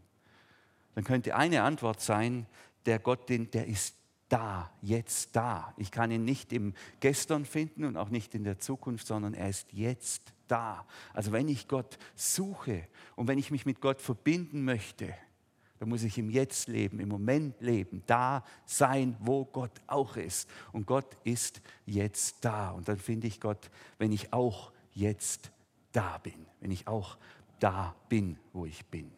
Dann 0.96 1.04
könnte 1.04 1.36
eine 1.36 1.64
Antwort 1.64 2.02
sein, 2.02 2.46
der 2.86 3.00
Gott, 3.00 3.30
den, 3.30 3.50
der 3.52 3.68
ist 3.68 3.96
da, 4.28 4.72
jetzt 4.82 5.36
da. 5.36 5.74
Ich 5.78 5.92
kann 5.92 6.12
ihn 6.12 6.24
nicht 6.24 6.54
im 6.54 6.74
Gestern 7.00 7.46
finden 7.46 7.86
und 7.86 7.98
auch 7.98 8.10
nicht 8.10 8.34
in 8.34 8.44
der 8.44 8.60
Zukunft, 8.60 9.08
sondern 9.08 9.34
er 9.34 9.50
ist 9.50 9.72
jetzt 9.72 10.34
da. 10.48 10.86
Also 11.14 11.32
wenn 11.32 11.48
ich 11.48 11.68
Gott 11.68 11.98
suche 12.16 12.88
und 13.16 13.28
wenn 13.28 13.38
ich 13.38 13.52
mich 13.52 13.66
mit 13.66 13.82
Gott 13.82 14.02
verbinden 14.02 14.64
möchte, 14.64 15.14
dann 15.80 15.90
muss 15.90 16.04
ich 16.04 16.18
im 16.18 16.30
Jetzt 16.30 16.68
leben, 16.68 17.00
im 17.00 17.10
Moment 17.10 17.60
leben, 17.60 18.04
da 18.06 18.46
sein, 18.66 19.18
wo 19.20 19.46
Gott 19.46 19.82
auch 19.88 20.16
ist. 20.16 20.48
Und 20.72 20.86
Gott 20.86 21.18
ist 21.24 21.60
jetzt 21.86 22.46
da. 22.46 22.70
Und 22.70 22.88
dann 22.88 22.98
finde 22.98 23.28
ich 23.28 23.42
Gott, 23.42 23.70
wenn 23.98 24.12
ich 24.12 24.32
auch 24.32 24.72
jetzt 24.94 25.52
da 25.92 26.18
bin, 26.20 26.46
wenn 26.60 26.72
ich 26.72 26.88
auch 26.88 27.18
da 27.60 27.96
bin, 28.10 28.38
wo 28.54 28.66
ich 28.66 28.86
bin. 28.86 29.12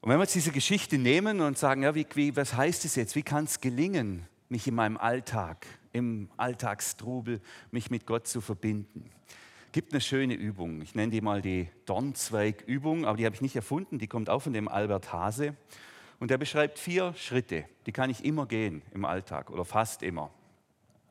Und 0.00 0.10
wenn 0.10 0.18
wir 0.18 0.22
jetzt 0.22 0.34
diese 0.34 0.52
Geschichte 0.52 0.96
nehmen 0.96 1.40
und 1.40 1.58
sagen, 1.58 1.82
ja, 1.82 1.94
wie, 1.94 2.06
wie, 2.14 2.36
was 2.36 2.54
heißt 2.54 2.84
es 2.84 2.94
jetzt? 2.94 3.16
Wie 3.16 3.22
kann 3.22 3.44
es 3.44 3.60
gelingen, 3.60 4.26
mich 4.48 4.66
in 4.66 4.74
meinem 4.74 4.96
Alltag, 4.96 5.66
im 5.92 6.30
Alltagstrubel, 6.36 7.40
mich 7.70 7.90
mit 7.90 8.06
Gott 8.06 8.26
zu 8.26 8.40
verbinden? 8.40 9.10
gibt 9.78 9.92
eine 9.92 10.00
schöne 10.00 10.34
Übung. 10.34 10.82
Ich 10.82 10.96
nenne 10.96 11.12
die 11.12 11.20
mal 11.20 11.40
die 11.40 11.68
Dornzweig-Übung, 11.86 13.04
aber 13.04 13.16
die 13.16 13.24
habe 13.24 13.36
ich 13.36 13.42
nicht 13.42 13.54
erfunden, 13.54 14.00
die 14.00 14.08
kommt 14.08 14.28
auch 14.28 14.40
von 14.40 14.52
dem 14.52 14.66
Albert 14.66 15.12
Hase. 15.12 15.54
Und 16.18 16.32
der 16.32 16.36
beschreibt 16.36 16.80
vier 16.80 17.14
Schritte, 17.14 17.64
die 17.86 17.92
kann 17.92 18.10
ich 18.10 18.24
immer 18.24 18.46
gehen 18.46 18.82
im 18.92 19.04
Alltag 19.04 19.50
oder 19.50 19.64
fast 19.64 20.02
immer. 20.02 20.32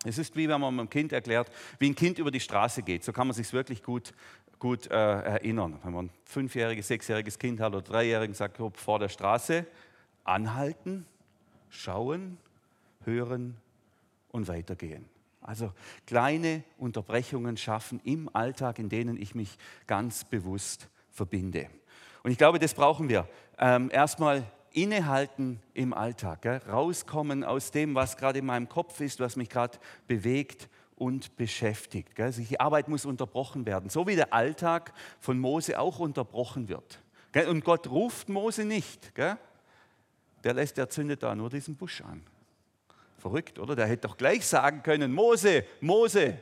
Es 0.07 0.17
ist 0.17 0.35
wie 0.35 0.47
wenn 0.47 0.61
man 0.61 0.79
einem 0.79 0.89
Kind 0.89 1.11
erklärt, 1.11 1.51
wie 1.79 1.89
ein 1.89 1.95
Kind 1.95 2.19
über 2.19 2.31
die 2.31 2.39
Straße 2.39 2.81
geht. 2.81 3.03
So 3.03 3.11
kann 3.11 3.27
man 3.27 3.35
sich 3.35 3.51
wirklich 3.53 3.83
gut, 3.83 4.13
gut 4.59 4.87
äh, 4.87 4.93
erinnern. 4.93 5.79
Wenn 5.83 5.93
man 5.93 6.05
ein 6.05 6.11
fünfjähriges, 6.25 6.87
sechsjähriges 6.87 7.37
Kind 7.37 7.59
hat 7.59 7.73
oder 7.73 7.81
dreijähriges, 7.81 8.37
sagt 8.37 8.57
vor 8.75 8.99
der 8.99 9.09
Straße 9.09 9.65
anhalten, 10.23 11.05
schauen, 11.69 12.37
hören 13.03 13.57
und 14.31 14.47
weitergehen. 14.47 15.05
Also 15.41 15.71
kleine 16.05 16.63
Unterbrechungen 16.77 17.55
schaffen 17.55 18.01
im 18.03 18.29
Alltag, 18.33 18.79
in 18.79 18.89
denen 18.89 19.19
ich 19.21 19.33
mich 19.33 19.57
ganz 19.87 20.25
bewusst 20.25 20.89
verbinde. 21.09 21.69
Und 22.23 22.31
ich 22.31 22.37
glaube, 22.37 22.59
das 22.59 22.73
brauchen 22.73 23.07
wir. 23.07 23.27
Ähm, 23.57 23.89
erstmal 23.91 24.43
innehalten 24.77 25.59
im 25.73 25.93
Alltag, 25.93 26.43
gell? 26.43 26.61
rauskommen 26.69 27.43
aus 27.43 27.71
dem, 27.71 27.95
was 27.95 28.15
gerade 28.15 28.39
in 28.39 28.45
meinem 28.45 28.69
Kopf 28.69 29.01
ist, 29.01 29.19
was 29.19 29.35
mich 29.35 29.49
gerade 29.49 29.79
bewegt 30.07 30.69
und 30.95 31.35
beschäftigt. 31.35 32.15
Gell? 32.15 32.27
Also 32.27 32.43
die 32.43 32.59
Arbeit 32.59 32.87
muss 32.87 33.03
unterbrochen 33.03 33.65
werden, 33.65 33.89
so 33.89 34.05
wie 34.05 34.15
der 34.15 34.33
Alltag 34.33 34.93
von 35.19 35.39
Mose 35.39 35.79
auch 35.79 35.99
unterbrochen 35.99 36.69
wird. 36.69 36.99
Gell? 37.31 37.47
Und 37.47 37.65
Gott 37.65 37.89
ruft 37.89 38.29
Mose 38.29 38.65
nicht. 38.65 39.15
Gell? 39.15 39.37
Der 40.43 40.53
lässt, 40.53 40.77
der 40.77 40.89
zündet 40.89 41.23
da 41.23 41.33
nur 41.33 41.49
diesen 41.49 41.75
Busch 41.75 42.01
an. 42.01 42.21
Verrückt, 43.17 43.57
oder? 43.57 43.75
Der 43.75 43.87
hätte 43.87 44.07
doch 44.07 44.15
gleich 44.15 44.45
sagen 44.45 44.83
können, 44.83 45.11
Mose, 45.11 45.65
Mose, 45.81 46.37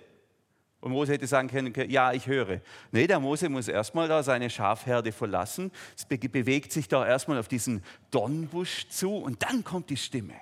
und 0.85 0.91
Mose 0.91 1.13
hätte 1.13 1.25
sagen 1.25 1.47
können, 1.47 1.73
ja, 1.89 2.13
ich 2.13 2.27
höre. 2.27 2.61
Nee, 2.91 3.07
der 3.07 3.19
Mose 3.19 3.49
muss 3.49 3.67
erstmal 3.67 4.07
da 4.07 4.21
seine 4.21 4.51
Schafherde 4.51 5.11
verlassen. 5.11 5.71
Es 5.97 6.05
bewegt 6.05 6.71
sich 6.71 6.87
da 6.87 7.07
erstmal 7.07 7.39
auf 7.39 7.47
diesen 7.47 7.83
Dornbusch 8.11 8.87
zu 8.89 9.15
und 9.15 9.41
dann 9.41 9.63
kommt 9.63 9.89
die 9.89 9.97
Stimme. 9.97 10.35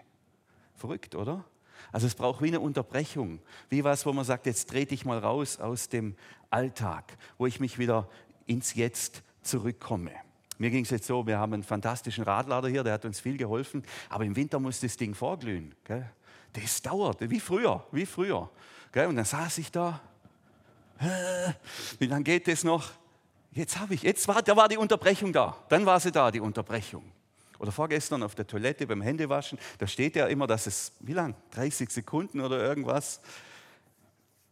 Verrückt, 0.76 1.16
oder? 1.16 1.46
Also 1.94 2.08
es 2.08 2.16
braucht 2.16 2.42
wie 2.42 2.48
eine 2.48 2.60
Unterbrechung, 2.60 3.40
wie 3.70 3.86
was, 3.86 4.06
wo 4.06 4.12
man 4.12 4.26
sagt, 4.26 4.46
jetzt 4.46 4.70
dreh 4.70 4.84
dich 4.84 5.06
mal 5.06 5.18
raus 5.18 5.62
aus 5.62 5.88
dem 5.88 6.14
Alltag, 6.50 7.16
wo 7.38 7.46
ich 7.46 7.62
mich 7.62 7.80
wieder 7.80 8.10
ins 8.46 8.74
Jetzt 8.74 9.24
zurückkomme. 9.44 10.12
Mir 10.58 10.72
ging 10.72 10.84
es 10.84 10.90
jetzt 10.90 11.08
so, 11.08 11.26
wir 11.26 11.38
haben 11.40 11.54
einen 11.54 11.64
fantastischen 11.64 12.26
Radlader 12.26 12.68
hier, 12.68 12.84
der 12.84 12.92
hat 12.92 13.06
uns 13.06 13.22
viel 13.22 13.38
geholfen, 13.38 13.82
aber 14.10 14.26
im 14.26 14.36
Winter 14.36 14.60
muss 14.60 14.82
das 14.82 14.98
Ding 14.98 15.16
vorglühen. 15.16 15.74
Gell? 15.86 16.06
Das 16.52 16.82
dauert, 16.82 17.22
wie 17.22 17.40
früher, 17.40 17.88
wie 17.94 18.06
früher. 18.06 18.50
Gell? 18.92 19.08
Und 19.08 19.16
dann 19.16 19.24
saß 19.24 19.60
ich 19.60 19.72
da 19.72 20.02
wie 22.00 22.06
lange 22.06 22.24
geht 22.24 22.48
das 22.48 22.64
noch? 22.64 22.92
Jetzt 23.52 23.80
habe 23.80 23.94
ich, 23.94 24.02
jetzt 24.02 24.28
war, 24.28 24.42
da 24.42 24.56
war 24.56 24.68
die 24.68 24.78
Unterbrechung 24.78 25.32
da. 25.32 25.56
Dann 25.70 25.86
war 25.86 26.00
sie 26.00 26.12
da, 26.12 26.32
die 26.32 26.40
Unterbrechung. 26.40 27.04
Oder 27.60 27.72
vorgestern 27.72 28.24
auf 28.24 28.36
der 28.36 28.48
Toilette 28.48 28.88
beim 28.88 29.02
Händewaschen, 29.02 29.58
da 29.78 29.88
steht 29.88 30.16
ja 30.16 30.28
immer, 30.28 30.48
dass 30.48 30.68
es, 30.68 30.94
wie 31.00 31.14
lang? 31.14 31.36
30 31.52 31.90
Sekunden 31.90 32.42
oder 32.42 32.60
irgendwas. 32.60 33.22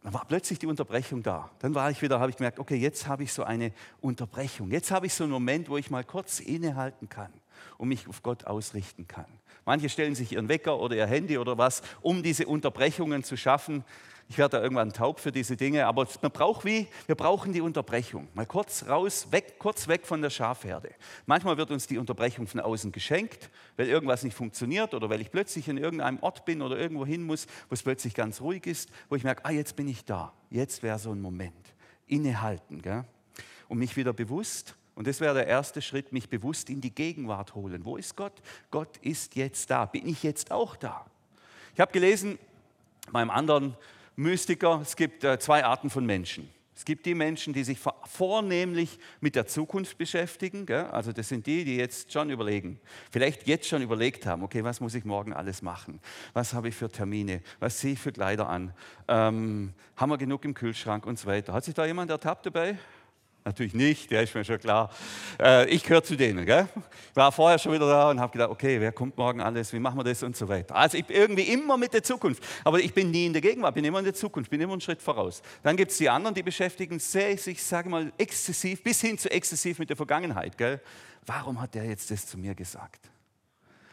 Dann 0.02 0.14
war 0.14 0.24
plötzlich 0.24 0.58
die 0.58 0.66
Unterbrechung 0.66 1.22
da. 1.22 1.50
Dann 1.58 1.74
war 1.74 1.90
ich 1.90 2.00
wieder, 2.02 2.18
habe 2.20 2.30
ich 2.30 2.36
gemerkt, 2.36 2.58
okay, 2.58 2.76
jetzt 2.76 3.06
habe 3.06 3.22
ich 3.22 3.32
so 3.32 3.44
eine 3.44 3.72
Unterbrechung. 4.00 4.70
Jetzt 4.70 4.90
habe 4.90 5.06
ich 5.06 5.14
so 5.14 5.24
einen 5.24 5.32
Moment, 5.32 5.68
wo 5.68 5.76
ich 5.76 5.90
mal 5.90 6.04
kurz 6.04 6.40
innehalten 6.40 7.08
kann 7.08 7.32
und 7.78 7.88
mich 7.88 8.08
auf 8.08 8.22
Gott 8.22 8.44
ausrichten 8.46 9.06
kann. 9.06 9.26
Manche 9.64 9.88
stellen 9.88 10.14
sich 10.14 10.32
ihren 10.32 10.48
Wecker 10.48 10.78
oder 10.78 10.96
ihr 10.96 11.06
Handy 11.06 11.38
oder 11.38 11.56
was, 11.58 11.82
um 12.00 12.22
diese 12.22 12.46
Unterbrechungen 12.46 13.22
zu 13.22 13.36
schaffen. 13.36 13.84
Ich 14.32 14.38
werde 14.38 14.56
da 14.56 14.62
irgendwann 14.62 14.94
taub 14.94 15.20
für 15.20 15.30
diese 15.30 15.58
Dinge, 15.58 15.86
aber 15.86 16.08
man 16.22 16.32
braucht 16.32 16.64
wie, 16.64 16.86
wir 17.04 17.16
brauchen 17.16 17.52
die 17.52 17.60
Unterbrechung. 17.60 18.28
Mal 18.32 18.46
kurz 18.46 18.88
raus, 18.88 19.26
weg, 19.30 19.58
kurz 19.58 19.88
weg 19.88 20.06
von 20.06 20.22
der 20.22 20.30
Schafherde. 20.30 20.88
Manchmal 21.26 21.58
wird 21.58 21.70
uns 21.70 21.86
die 21.86 21.98
Unterbrechung 21.98 22.46
von 22.46 22.60
außen 22.60 22.92
geschenkt, 22.92 23.50
weil 23.76 23.88
irgendwas 23.88 24.22
nicht 24.22 24.34
funktioniert 24.34 24.94
oder 24.94 25.10
weil 25.10 25.20
ich 25.20 25.30
plötzlich 25.30 25.68
in 25.68 25.76
irgendeinem 25.76 26.18
Ort 26.22 26.46
bin 26.46 26.62
oder 26.62 26.78
irgendwo 26.78 27.04
hin 27.04 27.22
muss, 27.24 27.46
wo 27.68 27.74
es 27.74 27.82
plötzlich 27.82 28.14
ganz 28.14 28.40
ruhig 28.40 28.64
ist, 28.64 28.88
wo 29.10 29.16
ich 29.16 29.22
merke, 29.22 29.44
ah, 29.44 29.50
jetzt 29.50 29.76
bin 29.76 29.86
ich 29.86 30.02
da. 30.06 30.32
Jetzt 30.48 30.82
wäre 30.82 30.98
so 30.98 31.12
ein 31.12 31.20
Moment. 31.20 31.74
Innehalten, 32.06 32.80
gell? 32.80 33.04
und 33.68 33.76
mich 33.76 33.98
wieder 33.98 34.14
bewusst 34.14 34.76
und 34.94 35.06
das 35.06 35.20
wäre 35.20 35.34
der 35.34 35.46
erste 35.46 35.82
Schritt, 35.82 36.10
mich 36.10 36.30
bewusst 36.30 36.70
in 36.70 36.80
die 36.80 36.94
Gegenwart 36.94 37.54
holen. 37.54 37.84
Wo 37.84 37.98
ist 37.98 38.16
Gott? 38.16 38.40
Gott 38.70 38.96
ist 39.02 39.36
jetzt 39.36 39.68
da. 39.68 39.84
Bin 39.84 40.08
ich 40.08 40.22
jetzt 40.22 40.50
auch 40.50 40.74
da? 40.74 41.04
Ich 41.74 41.80
habe 41.80 41.92
gelesen, 41.92 42.38
beim 43.10 43.28
anderen 43.28 43.76
Mystiker, 44.16 44.80
es 44.82 44.96
gibt 44.96 45.24
äh, 45.24 45.38
zwei 45.38 45.64
Arten 45.64 45.90
von 45.90 46.04
Menschen. 46.04 46.48
Es 46.74 46.84
gibt 46.84 47.06
die 47.06 47.14
Menschen, 47.14 47.52
die 47.52 47.62
sich 47.62 47.78
vornehmlich 47.78 48.98
mit 49.20 49.36
der 49.36 49.46
Zukunft 49.46 49.98
beschäftigen. 49.98 50.66
Gell? 50.66 50.86
Also 50.86 51.12
das 51.12 51.28
sind 51.28 51.46
die, 51.46 51.64
die 51.64 51.76
jetzt 51.76 52.12
schon 52.12 52.30
überlegen, 52.30 52.80
vielleicht 53.10 53.46
jetzt 53.46 53.68
schon 53.68 53.82
überlegt 53.82 54.26
haben, 54.26 54.42
okay, 54.42 54.64
was 54.64 54.80
muss 54.80 54.94
ich 54.94 55.04
morgen 55.04 55.32
alles 55.32 55.62
machen? 55.62 56.00
Was 56.32 56.54
habe 56.54 56.68
ich 56.68 56.74
für 56.74 56.90
Termine? 56.90 57.42
Was 57.60 57.78
ziehe 57.78 57.92
ich 57.92 58.00
für 58.00 58.10
Kleider 58.10 58.48
an? 58.48 58.74
Ähm, 59.06 59.74
haben 59.96 60.10
wir 60.10 60.18
genug 60.18 60.44
im 60.44 60.54
Kühlschrank 60.54 61.06
und 61.06 61.18
so 61.18 61.28
weiter? 61.28 61.52
Hat 61.52 61.64
sich 61.64 61.74
da 61.74 61.86
jemand 61.86 62.10
ertappt 62.10 62.46
dabei? 62.46 62.78
Natürlich 63.44 63.74
nicht, 63.74 64.10
der 64.10 64.22
ist 64.22 64.34
mir 64.34 64.44
schon 64.44 64.58
klar. 64.58 64.88
Äh, 65.40 65.68
ich 65.68 65.82
gehöre 65.82 66.04
zu 66.04 66.16
denen. 66.16 66.46
Gell? 66.46 66.68
Ich 67.10 67.16
war 67.16 67.32
vorher 67.32 67.58
schon 67.58 67.72
wieder 67.72 67.88
da 67.88 68.10
und 68.10 68.20
habe 68.20 68.32
gedacht, 68.32 68.50
okay, 68.50 68.80
wer 68.80 68.92
kommt 68.92 69.16
morgen 69.16 69.40
alles, 69.40 69.72
wie 69.72 69.80
machen 69.80 69.98
wir 69.98 70.04
das 70.04 70.22
und 70.22 70.36
so 70.36 70.48
weiter. 70.48 70.76
Also 70.76 70.96
ich 70.96 71.04
bin 71.04 71.16
irgendwie 71.16 71.42
immer 71.42 71.76
mit 71.76 71.92
der 71.92 72.04
Zukunft. 72.04 72.42
Aber 72.62 72.78
ich 72.78 72.94
bin 72.94 73.10
nie 73.10 73.26
in 73.26 73.32
der 73.32 73.42
Gegenwart, 73.42 73.74
bin 73.74 73.84
immer 73.84 73.98
in 73.98 74.04
der 74.04 74.14
Zukunft, 74.14 74.48
bin 74.48 74.60
immer 74.60 74.72
einen 74.72 74.80
Schritt 74.80 75.02
voraus. 75.02 75.42
Dann 75.64 75.76
gibt 75.76 75.90
es 75.90 75.98
die 75.98 76.08
anderen, 76.08 76.34
die 76.34 76.44
beschäftigen 76.44 77.00
sich, 77.00 77.46
ich 77.48 77.62
sage 77.62 77.88
mal, 77.88 78.12
exzessiv, 78.16 78.82
bis 78.84 79.00
hin 79.00 79.18
zu 79.18 79.28
exzessiv 79.28 79.80
mit 79.80 79.90
der 79.90 79.96
Vergangenheit. 79.96 80.56
Gell? 80.56 80.80
Warum 81.26 81.60
hat 81.60 81.74
der 81.74 81.84
jetzt 81.84 82.12
das 82.12 82.26
zu 82.26 82.38
mir 82.38 82.54
gesagt? 82.54 83.10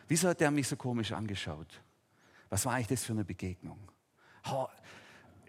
Wieso 0.07 0.27
hat 0.27 0.39
der 0.39 0.51
mich 0.51 0.67
so 0.67 0.75
komisch 0.75 1.11
angeschaut? 1.11 1.81
Was 2.49 2.65
war 2.65 2.73
eigentlich 2.73 2.87
das 2.87 3.03
für 3.03 3.13
eine 3.13 3.25
Begegnung? 3.25 3.79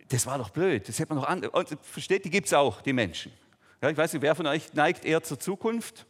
das 0.08 0.26
war 0.26 0.36
doch 0.36 0.50
blöd, 0.50 0.88
das 0.88 0.98
hätte 0.98 1.14
man 1.14 1.22
noch 1.22 1.28
an. 1.28 1.48
Versteht, 1.82 2.24
die 2.24 2.30
gibt 2.30 2.48
es 2.48 2.52
auch, 2.52 2.82
die 2.82 2.92
Menschen. 2.92 3.32
Ja, 3.82 3.88
ich 3.88 3.96
weiß 3.96 4.12
nicht, 4.12 4.22
wer 4.22 4.34
von 4.34 4.46
euch 4.46 4.72
neigt 4.74 5.04
eher 5.04 5.22
zur 5.22 5.38
Zukunft? 5.38 6.06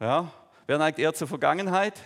Ja, 0.00 0.32
wer 0.66 0.78
neigt 0.78 0.98
eher 0.98 1.12
zur 1.14 1.28
Vergangenheit? 1.28 2.00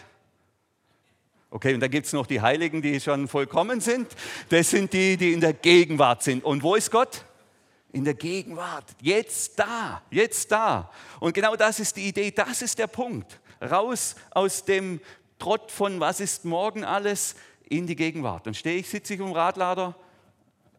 Okay, 1.51 1.75
und 1.75 1.81
dann 1.81 1.91
gibt 1.91 2.07
es 2.07 2.13
noch 2.13 2.27
die 2.27 2.41
Heiligen, 2.41 2.83
die 2.83 3.01
schon 3.01 3.29
vollkommen 3.29 3.81
sind. 3.81 4.09
Das 4.49 4.71
sind 4.71 4.93
die, 4.93 5.17
die 5.17 5.33
in 5.33 5.41
der 5.41 5.53
Gegenwart 5.53 6.23
sind. 6.23 6.45
Und 6.45 6.63
wo 6.63 6.75
ist 6.75 6.91
Gott? 6.91 7.25
in 7.97 8.05
der 8.05 8.15
Gegenwart, 8.15 8.85
jetzt 9.01 9.59
da, 9.59 10.03
jetzt 10.11 10.53
da. 10.53 10.91
Und 11.19 11.33
genau 11.33 11.57
das 11.57 11.81
ist 11.81 11.97
die 11.97 12.09
Idee, 12.09 12.31
das 12.31 12.61
ist 12.61 12.79
der 12.79 12.89
Punkt. 12.89 13.41
Raus 13.59 14.17
aus 14.33 14.65
dem 14.67 15.01
Trott 15.39 15.71
von 15.71 15.99
was 15.99 16.21
ist 16.21 16.45
morgen 16.45 16.85
alles 16.85 17.37
in 17.71 17.87
die 17.87 17.97
Gegenwart. 17.97 18.47
Dann 18.47 18.53
stehe 18.53 18.79
ich, 18.79 18.89
sitze 18.89 19.15
ich 19.15 19.21
um 19.21 19.33
Radlader, 19.33 19.97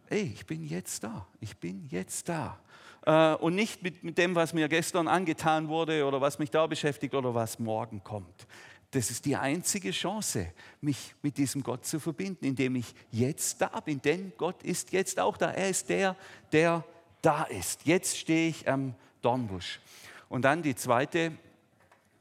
ey, 0.09 0.31
ich 0.35 0.45
bin 0.45 0.63
jetzt 0.63 1.03
da, 1.03 1.27
ich 1.39 1.57
bin 1.57 1.87
jetzt 1.89 2.29
da. 2.29 2.59
Äh, 3.07 3.35
und 3.35 3.55
nicht 3.55 3.81
mit, 3.81 4.03
mit 4.03 4.17
dem, 4.17 4.35
was 4.35 4.53
mir 4.53 4.67
gestern 4.67 5.07
angetan 5.07 5.69
wurde 5.69 6.05
oder 6.05 6.19
was 6.19 6.39
mich 6.39 6.51
da 6.51 6.67
beschäftigt 6.67 7.15
oder 7.15 7.33
was 7.33 7.57
morgen 7.57 8.03
kommt. 8.03 8.45
Das 8.91 9.09
ist 9.09 9.23
die 9.23 9.37
einzige 9.37 9.91
Chance, 9.91 10.51
mich 10.81 11.15
mit 11.21 11.37
diesem 11.37 11.63
Gott 11.63 11.85
zu 11.85 12.01
verbinden, 12.01 12.43
indem 12.43 12.75
ich 12.75 12.93
jetzt 13.11 13.61
da 13.61 13.79
bin. 13.79 14.01
Denn 14.01 14.33
Gott 14.37 14.61
ist 14.61 14.91
jetzt 14.91 15.21
auch 15.21 15.37
da. 15.37 15.51
Er 15.51 15.69
ist 15.69 15.87
der, 15.87 16.17
der 16.51 16.83
da 17.21 17.43
ist. 17.43 17.85
Jetzt 17.85 18.17
stehe 18.17 18.49
ich 18.49 18.67
am 18.67 18.93
Dornbusch. 19.21 19.79
Und 20.27 20.41
dann 20.41 20.61
die 20.61 20.75
zweite, 20.75 21.31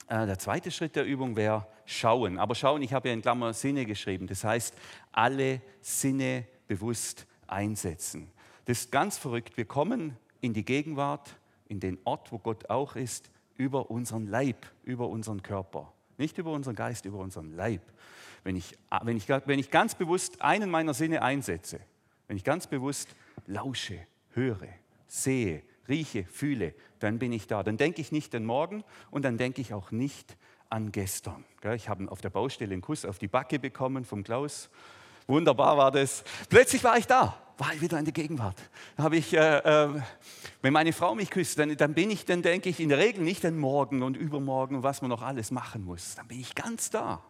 äh, 0.07 0.27
der 0.27 0.39
zweite 0.39 0.71
Schritt 0.71 0.95
der 0.95 1.05
Übung 1.05 1.35
wäre 1.35 1.67
schauen. 1.85 2.39
Aber 2.39 2.55
schauen, 2.55 2.81
ich 2.83 2.93
habe 2.93 3.09
ja 3.09 3.15
in 3.15 3.23
Klammer 3.23 3.55
Sinne 3.55 3.87
geschrieben. 3.87 4.29
Das 4.29 4.45
heißt, 4.45 4.73
alle 5.11 5.61
Sinne 5.81 6.47
bewusst 6.69 7.27
einsetzen. 7.49 8.31
Das 8.67 8.79
ist 8.83 8.93
ganz 8.93 9.19
verrückt. 9.19 9.57
Wir 9.57 9.65
kommen 9.65 10.17
in 10.41 10.53
die 10.53 10.65
Gegenwart, 10.65 11.37
in 11.69 11.81
den 11.81 11.99
Ort, 12.05 12.33
wo 12.33 12.39
Gott 12.39 12.71
auch 12.71 12.97
ist, 12.97 13.31
über 13.57 13.91
unseren 13.91 14.27
Leib, 14.27 14.67
über 14.85 15.09
unseren 15.09 15.43
Körper. 15.43 15.93
Nicht 16.19 16.39
über 16.39 16.53
unseren 16.53 16.75
Geist, 16.75 17.05
über 17.05 17.19
unseren 17.19 17.55
Leib. 17.55 17.83
Wenn 18.45 18.57
ich, 18.57 18.77
wenn 19.03 19.17
ich, 19.17 19.29
wenn 19.29 19.59
ich 19.59 19.71
ganz 19.71 19.95
bewusst 19.95 20.41
einen 20.41 20.71
meiner 20.71 20.95
Sinne 20.95 21.23
einsetze, 21.23 21.81
wenn 22.29 22.37
ich 22.37 22.45
ganz 22.45 22.67
bewusst 22.67 23.09
lausche, 23.47 23.99
höre, 24.31 24.69
sehe, 25.07 25.63
rieche, 25.89 26.25
fühle, 26.25 26.75
dann 26.99 27.19
bin 27.19 27.33
ich 27.33 27.47
da. 27.47 27.63
Dann 27.63 27.77
denke 27.77 28.01
ich 28.01 28.13
nicht 28.13 28.35
an 28.35 28.45
morgen 28.45 28.85
und 29.11 29.25
dann 29.25 29.37
denke 29.37 29.61
ich 29.61 29.75
auch 29.75 29.91
nicht 29.91 30.37
an 30.71 30.93
gestern. 30.93 31.45
Ich 31.75 31.89
habe 31.89 32.11
auf 32.11 32.21
der 32.21 32.31
Baustelle 32.31 32.73
einen 32.73 32.83
Kuss 32.83 33.05
auf 33.05 33.19
die 33.19 33.29
Backe 33.29 33.59
bekommen 33.59 34.05
vom 34.05 34.25
Klaus. 34.25 34.71
Wunderbar 35.27 35.77
war 35.77 35.91
das. 35.91 36.25
Plötzlich 36.49 36.83
war 36.85 36.99
ich 36.99 37.07
da, 37.07 37.37
war 37.59 37.73
ich 37.75 37.81
wieder 37.81 37.99
in 37.99 38.05
der 38.05 38.13
Gegenwart. 38.13 38.57
Habe 38.99 39.17
ich, 39.17 39.33
äh, 39.33 39.59
äh, 39.59 40.01
wenn 40.63 40.73
meine 40.73 40.93
Frau 40.93 41.15
mich 41.15 41.31
küsst, 41.31 41.59
dann, 41.59 41.77
dann 41.77 41.95
bin 41.95 42.11
ich, 42.11 42.25
dann 42.25 42.43
denke 42.43 42.69
ich 42.69 42.81
in 42.81 42.89
der 42.89 42.99
Regel 42.99 43.25
nicht 43.25 43.45
an 43.45 43.59
morgen 43.59 44.03
und 44.03 44.17
übermorgen, 44.17 44.83
was 44.83 45.01
man 45.01 45.09
noch 45.09 45.23
alles 45.23 45.51
machen 45.51 45.85
muss. 45.85 46.15
Dann 46.17 46.29
bin 46.29 46.41
ich 46.41 46.55
ganz 46.55 46.91
da 46.91 47.23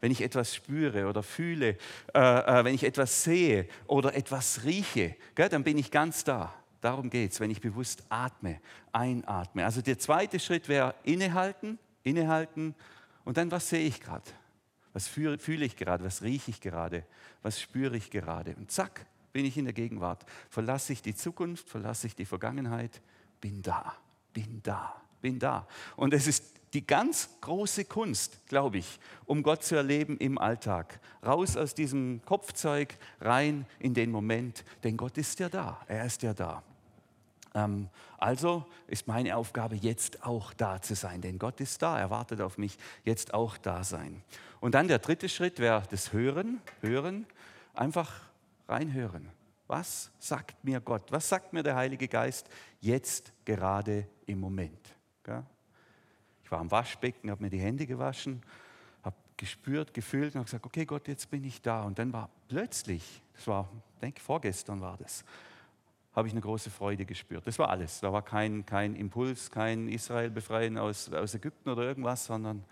wenn 0.00 0.12
ich 0.12 0.20
etwas 0.20 0.54
spüre 0.54 1.06
oder 1.06 1.22
fühle, 1.22 1.78
äh, 2.14 2.18
äh, 2.18 2.64
wenn 2.64 2.74
ich 2.74 2.84
etwas 2.84 3.24
sehe 3.24 3.66
oder 3.86 4.14
etwas 4.14 4.64
rieche, 4.64 5.16
gell, 5.34 5.48
dann 5.48 5.64
bin 5.64 5.78
ich 5.78 5.90
ganz 5.90 6.24
da. 6.24 6.52
Darum 6.82 7.08
geht 7.08 7.32
es, 7.32 7.40
wenn 7.40 7.50
ich 7.50 7.62
bewusst 7.62 8.04
atme, 8.10 8.60
einatme. 8.92 9.64
Also 9.64 9.80
der 9.80 9.98
zweite 9.98 10.38
Schritt 10.38 10.68
wäre 10.68 10.94
innehalten, 11.04 11.78
innehalten 12.02 12.74
und 13.24 13.38
dann, 13.38 13.50
was 13.50 13.70
sehe 13.70 13.86
ich 13.86 13.98
gerade? 14.02 14.30
Was 14.92 15.08
fühle 15.08 15.64
ich 15.64 15.76
gerade? 15.76 16.04
Was 16.04 16.20
rieche 16.20 16.50
ich 16.50 16.60
gerade? 16.60 17.04
Was 17.40 17.58
spüre 17.58 17.96
ich 17.96 18.10
gerade? 18.10 18.54
Und 18.56 18.70
zack, 18.70 19.06
bin 19.34 19.44
ich 19.44 19.58
in 19.58 19.64
der 19.64 19.74
Gegenwart. 19.74 20.24
Verlasse 20.48 20.92
ich 20.92 21.02
die 21.02 21.14
Zukunft, 21.14 21.68
verlasse 21.68 22.06
ich 22.06 22.14
die 22.14 22.24
Vergangenheit, 22.24 23.02
bin 23.40 23.62
da, 23.62 23.96
bin 24.32 24.60
da, 24.62 24.94
bin 25.20 25.40
da. 25.40 25.66
Und 25.96 26.14
es 26.14 26.28
ist 26.28 26.44
die 26.72 26.86
ganz 26.86 27.28
große 27.40 27.84
Kunst, 27.84 28.46
glaube 28.46 28.78
ich, 28.78 29.00
um 29.26 29.42
Gott 29.42 29.64
zu 29.64 29.74
erleben 29.74 30.18
im 30.18 30.38
Alltag. 30.38 31.00
Raus 31.26 31.56
aus 31.56 31.74
diesem 31.74 32.20
Kopfzeug, 32.24 32.96
rein 33.20 33.66
in 33.80 33.92
den 33.92 34.12
Moment, 34.12 34.64
denn 34.84 34.96
Gott 34.96 35.18
ist 35.18 35.40
ja 35.40 35.48
da, 35.48 35.80
er 35.88 36.06
ist 36.06 36.22
ja 36.22 36.32
da. 36.32 36.62
Ähm, 37.56 37.88
also 38.18 38.64
ist 38.86 39.08
meine 39.08 39.36
Aufgabe, 39.36 39.74
jetzt 39.74 40.24
auch 40.24 40.52
da 40.52 40.80
zu 40.80 40.94
sein, 40.94 41.20
denn 41.20 41.40
Gott 41.40 41.60
ist 41.60 41.82
da, 41.82 41.98
er 41.98 42.10
wartet 42.10 42.40
auf 42.40 42.56
mich, 42.56 42.78
jetzt 43.02 43.34
auch 43.34 43.56
da 43.56 43.82
sein. 43.82 44.22
Und 44.60 44.76
dann 44.76 44.86
der 44.86 45.00
dritte 45.00 45.28
Schritt 45.28 45.58
wäre 45.58 45.82
das 45.90 46.12
Hören, 46.12 46.60
Hören, 46.82 47.26
einfach 47.74 48.12
reinhören. 48.68 49.30
Was 49.66 50.10
sagt 50.18 50.62
mir 50.62 50.80
Gott? 50.80 51.10
Was 51.10 51.28
sagt 51.28 51.52
mir 51.52 51.62
der 51.62 51.76
Heilige 51.76 52.08
Geist 52.08 52.48
jetzt 52.80 53.32
gerade 53.44 54.06
im 54.26 54.40
Moment? 54.40 54.94
Ich 56.44 56.50
war 56.50 56.60
am 56.60 56.70
Waschbecken, 56.70 57.30
habe 57.30 57.42
mir 57.42 57.50
die 57.50 57.58
Hände 57.58 57.86
gewaschen, 57.86 58.42
habe 59.02 59.16
gespürt, 59.36 59.94
gefühlt 59.94 60.34
und 60.34 60.40
habe 60.40 60.44
gesagt, 60.44 60.66
okay 60.66 60.84
Gott, 60.84 61.08
jetzt 61.08 61.30
bin 61.30 61.42
ich 61.42 61.62
da. 61.62 61.82
Und 61.82 61.98
dann 61.98 62.12
war 62.12 62.28
plötzlich, 62.48 63.22
das 63.34 63.46
war, 63.46 63.70
denke 64.02 64.20
vorgestern 64.20 64.80
war 64.82 64.98
das, 64.98 65.24
habe 66.14 66.28
ich 66.28 66.34
eine 66.34 66.42
große 66.42 66.70
Freude 66.70 67.06
gespürt. 67.06 67.46
Das 67.46 67.58
war 67.58 67.70
alles. 67.70 68.00
Da 68.00 68.12
war 68.12 68.22
kein, 68.22 68.66
kein 68.66 68.94
Impuls, 68.94 69.50
kein 69.50 69.88
Israel 69.88 70.30
befreien 70.30 70.76
aus, 70.76 71.10
aus 71.12 71.34
Ägypten 71.34 71.70
oder 71.70 71.82
irgendwas, 71.82 72.26
sondern 72.26 72.64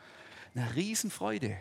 eine 0.55 0.75
Riesenfreude, 0.75 1.57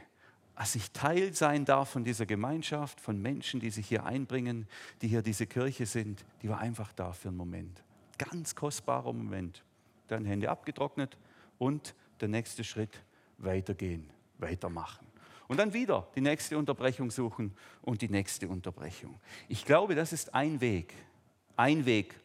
als 0.55 0.75
ich 0.75 0.91
Teil 0.91 1.33
sein 1.33 1.65
darf 1.65 1.89
von 1.89 2.03
dieser 2.03 2.25
Gemeinschaft, 2.25 2.99
von 2.99 3.21
Menschen, 3.21 3.59
die 3.59 3.69
sich 3.69 3.87
hier 3.87 4.05
einbringen, 4.05 4.67
die 5.01 5.07
hier 5.07 5.21
diese 5.21 5.47
Kirche 5.47 5.85
sind, 5.85 6.25
die 6.41 6.49
war 6.49 6.59
einfach 6.59 6.93
da 6.93 7.13
für 7.13 7.29
einen 7.29 7.37
Moment. 7.37 7.83
Ganz 8.17 8.55
kostbarer 8.55 9.13
Moment. 9.13 9.63
Dann 10.07 10.25
Hände 10.25 10.49
abgetrocknet 10.49 11.17
und 11.57 11.95
der 12.19 12.27
nächste 12.27 12.63
Schritt, 12.63 13.01
weitergehen, 13.37 14.09
weitermachen. 14.37 15.07
Und 15.47 15.57
dann 15.57 15.73
wieder 15.73 16.07
die 16.15 16.21
nächste 16.21 16.57
Unterbrechung 16.57 17.11
suchen 17.11 17.53
und 17.81 18.01
die 18.01 18.09
nächste 18.09 18.47
Unterbrechung. 18.47 19.19
Ich 19.49 19.65
glaube, 19.65 19.95
das 19.95 20.13
ist 20.13 20.33
ein 20.33 20.61
Weg, 20.61 20.93
ein 21.57 21.85
Weg 21.85 22.15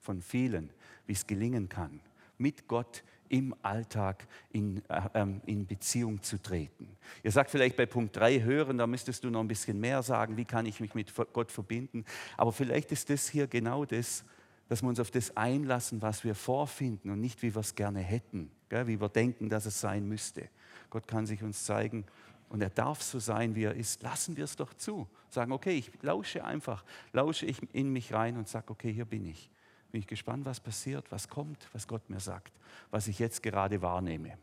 von 0.00 0.20
vielen, 0.20 0.70
wie 1.06 1.12
es 1.12 1.26
gelingen 1.26 1.68
kann, 1.68 2.00
mit 2.36 2.68
Gott 2.68 3.02
im 3.28 3.54
Alltag 3.62 4.26
in, 4.50 4.78
äh, 4.88 5.02
ähm, 5.14 5.40
in 5.46 5.66
Beziehung 5.66 6.22
zu 6.22 6.40
treten. 6.40 6.88
Ihr 7.22 7.32
sagt 7.32 7.50
vielleicht 7.50 7.76
bei 7.76 7.86
Punkt 7.86 8.16
3 8.16 8.42
hören, 8.42 8.78
da 8.78 8.86
müsstest 8.86 9.24
du 9.24 9.30
noch 9.30 9.40
ein 9.40 9.48
bisschen 9.48 9.80
mehr 9.80 10.02
sagen, 10.02 10.36
wie 10.36 10.44
kann 10.44 10.66
ich 10.66 10.80
mich 10.80 10.94
mit 10.94 11.12
Gott 11.32 11.50
verbinden. 11.50 12.04
Aber 12.36 12.52
vielleicht 12.52 12.92
ist 12.92 13.10
das 13.10 13.28
hier 13.28 13.46
genau 13.46 13.84
das, 13.84 14.24
dass 14.68 14.82
wir 14.82 14.88
uns 14.88 15.00
auf 15.00 15.10
das 15.10 15.36
einlassen, 15.36 16.00
was 16.02 16.24
wir 16.24 16.34
vorfinden 16.34 17.10
und 17.10 17.20
nicht, 17.20 17.42
wie 17.42 17.54
wir 17.54 17.60
es 17.60 17.74
gerne 17.74 18.00
hätten, 18.00 18.50
gell, 18.68 18.86
wie 18.86 19.00
wir 19.00 19.08
denken, 19.08 19.48
dass 19.48 19.66
es 19.66 19.80
sein 19.80 20.08
müsste. 20.08 20.48
Gott 20.90 21.06
kann 21.06 21.26
sich 21.26 21.42
uns 21.42 21.64
zeigen 21.64 22.04
und 22.48 22.62
er 22.62 22.70
darf 22.70 23.02
so 23.02 23.18
sein, 23.18 23.54
wie 23.54 23.64
er 23.64 23.74
ist. 23.74 24.02
Lassen 24.02 24.36
wir 24.36 24.44
es 24.44 24.56
doch 24.56 24.72
zu. 24.74 25.08
Sagen, 25.28 25.52
okay, 25.52 25.76
ich 25.76 25.90
lausche 26.02 26.44
einfach, 26.44 26.84
lausche 27.12 27.46
ich 27.46 27.58
in 27.74 27.92
mich 27.92 28.12
rein 28.12 28.36
und 28.36 28.48
sage, 28.48 28.70
okay, 28.70 28.92
hier 28.92 29.04
bin 29.04 29.26
ich. 29.26 29.50
Bin 29.94 30.00
ich 30.00 30.08
gespannt, 30.08 30.44
was 30.44 30.58
passiert, 30.58 31.04
was 31.12 31.28
kommt, 31.28 31.68
was 31.72 31.86
Gott 31.86 32.10
mir 32.10 32.18
sagt, 32.18 32.52
was 32.90 33.06
ich 33.06 33.20
jetzt 33.20 33.44
gerade 33.44 33.80
wahrnehme. 33.80 34.36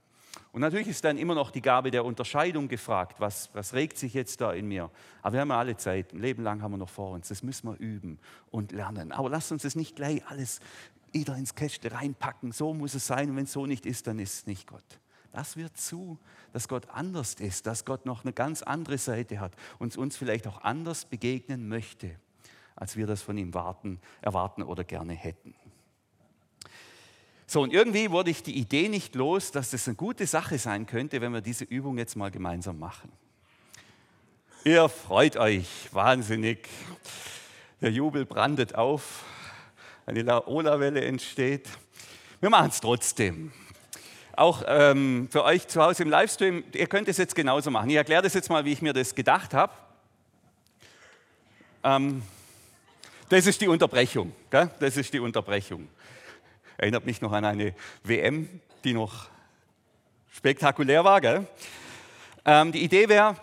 Und 0.53 0.61
natürlich 0.61 0.87
ist 0.87 1.03
dann 1.03 1.17
immer 1.17 1.35
noch 1.35 1.51
die 1.51 1.61
Gabe 1.61 1.91
der 1.91 2.05
Unterscheidung 2.05 2.69
gefragt. 2.69 3.19
Was, 3.19 3.49
was 3.51 3.73
regt 3.73 3.97
sich 3.97 4.13
jetzt 4.13 4.39
da 4.39 4.53
in 4.53 4.65
mir? 4.69 4.89
Aber 5.21 5.33
wir 5.33 5.41
haben 5.41 5.49
ja 5.49 5.59
alle 5.59 5.75
Zeit, 5.75 6.13
ein 6.13 6.19
Leben 6.19 6.41
lang 6.41 6.61
haben 6.61 6.71
wir 6.71 6.77
noch 6.77 6.87
vor 6.87 7.11
uns. 7.11 7.27
Das 7.27 7.43
müssen 7.43 7.67
wir 7.67 7.77
üben 7.77 8.17
und 8.49 8.71
lernen. 8.71 9.11
Aber 9.11 9.29
lasst 9.29 9.51
uns 9.51 9.63
das 9.63 9.75
nicht 9.75 9.97
gleich 9.97 10.25
alles 10.27 10.61
wieder 11.11 11.35
ins 11.35 11.53
Kästchen 11.53 11.91
reinpacken. 11.91 12.53
So 12.53 12.73
muss 12.73 12.93
es 12.93 13.05
sein. 13.05 13.29
Und 13.29 13.35
wenn 13.35 13.43
es 13.43 13.51
so 13.51 13.65
nicht 13.65 13.85
ist, 13.85 14.07
dann 14.07 14.19
ist 14.19 14.33
es 14.33 14.47
nicht 14.47 14.67
Gott. 14.67 15.01
Lass 15.33 15.57
wir 15.57 15.73
zu, 15.73 16.17
dass 16.53 16.69
Gott 16.69 16.87
anders 16.91 17.33
ist, 17.33 17.67
dass 17.67 17.83
Gott 17.83 18.05
noch 18.05 18.23
eine 18.23 18.31
ganz 18.31 18.61
andere 18.61 18.97
Seite 18.97 19.41
hat 19.41 19.51
und 19.79 19.97
uns 19.97 20.15
vielleicht 20.15 20.47
auch 20.47 20.61
anders 20.61 21.03
begegnen 21.03 21.67
möchte, 21.67 22.15
als 22.81 22.97
wir 22.97 23.05
das 23.05 23.21
von 23.21 23.37
ihm 23.37 23.53
warten, 23.53 24.01
erwarten 24.23 24.63
oder 24.63 24.83
gerne 24.83 25.13
hätten. 25.13 25.53
So, 27.45 27.61
und 27.61 27.71
irgendwie 27.71 28.09
wurde 28.09 28.31
ich 28.31 28.41
die 28.41 28.57
Idee 28.57 28.89
nicht 28.89 29.13
los, 29.13 29.51
dass 29.51 29.69
das 29.69 29.87
eine 29.87 29.95
gute 29.95 30.25
Sache 30.25 30.57
sein 30.57 30.87
könnte, 30.87 31.21
wenn 31.21 31.31
wir 31.31 31.41
diese 31.41 31.63
Übung 31.63 31.99
jetzt 31.99 32.15
mal 32.15 32.31
gemeinsam 32.31 32.79
machen. 32.79 33.11
Ihr 34.63 34.89
freut 34.89 35.37
euch 35.37 35.67
wahnsinnig. 35.91 36.67
Der 37.81 37.91
Jubel 37.91 38.25
brandet 38.25 38.73
auf, 38.73 39.25
eine 40.07 40.23
Laola-Welle 40.23 41.01
entsteht. 41.05 41.69
Wir 42.39 42.49
machen 42.49 42.69
es 42.69 42.79
trotzdem 42.79 43.51
auch 44.35 44.63
ähm, 44.65 45.27
für 45.29 45.43
euch 45.43 45.67
zu 45.67 45.83
Hause 45.83 46.01
im 46.01 46.09
Livestream, 46.09 46.63
ihr 46.73 46.87
könnt 46.87 47.07
es 47.09 47.17
jetzt 47.17 47.35
genauso 47.35 47.69
machen. 47.69 47.91
Ich 47.91 47.95
erkläre 47.95 48.23
das 48.23 48.33
jetzt 48.33 48.49
mal, 48.49 48.65
wie 48.65 48.71
ich 48.71 48.81
mir 48.81 48.93
das 48.93 49.13
gedacht 49.13 49.53
habe. 49.53 49.73
Ähm, 51.83 52.23
das 53.31 53.47
ist 53.47 53.61
die 53.61 53.67
Unterbrechung. 53.69 54.33
Gell? 54.49 54.69
Das 54.79 54.97
ist 54.97 55.13
die 55.13 55.19
Unterbrechung. 55.19 55.87
Erinnert 56.77 57.05
mich 57.05 57.21
noch 57.21 57.31
an 57.31 57.45
eine 57.45 57.73
WM, 58.03 58.59
die 58.83 58.93
noch 58.93 59.29
spektakulär 60.29 61.05
war. 61.05 61.21
Ähm, 62.43 62.71
die 62.73 62.83
Idee 62.83 63.07
wäre, 63.07 63.37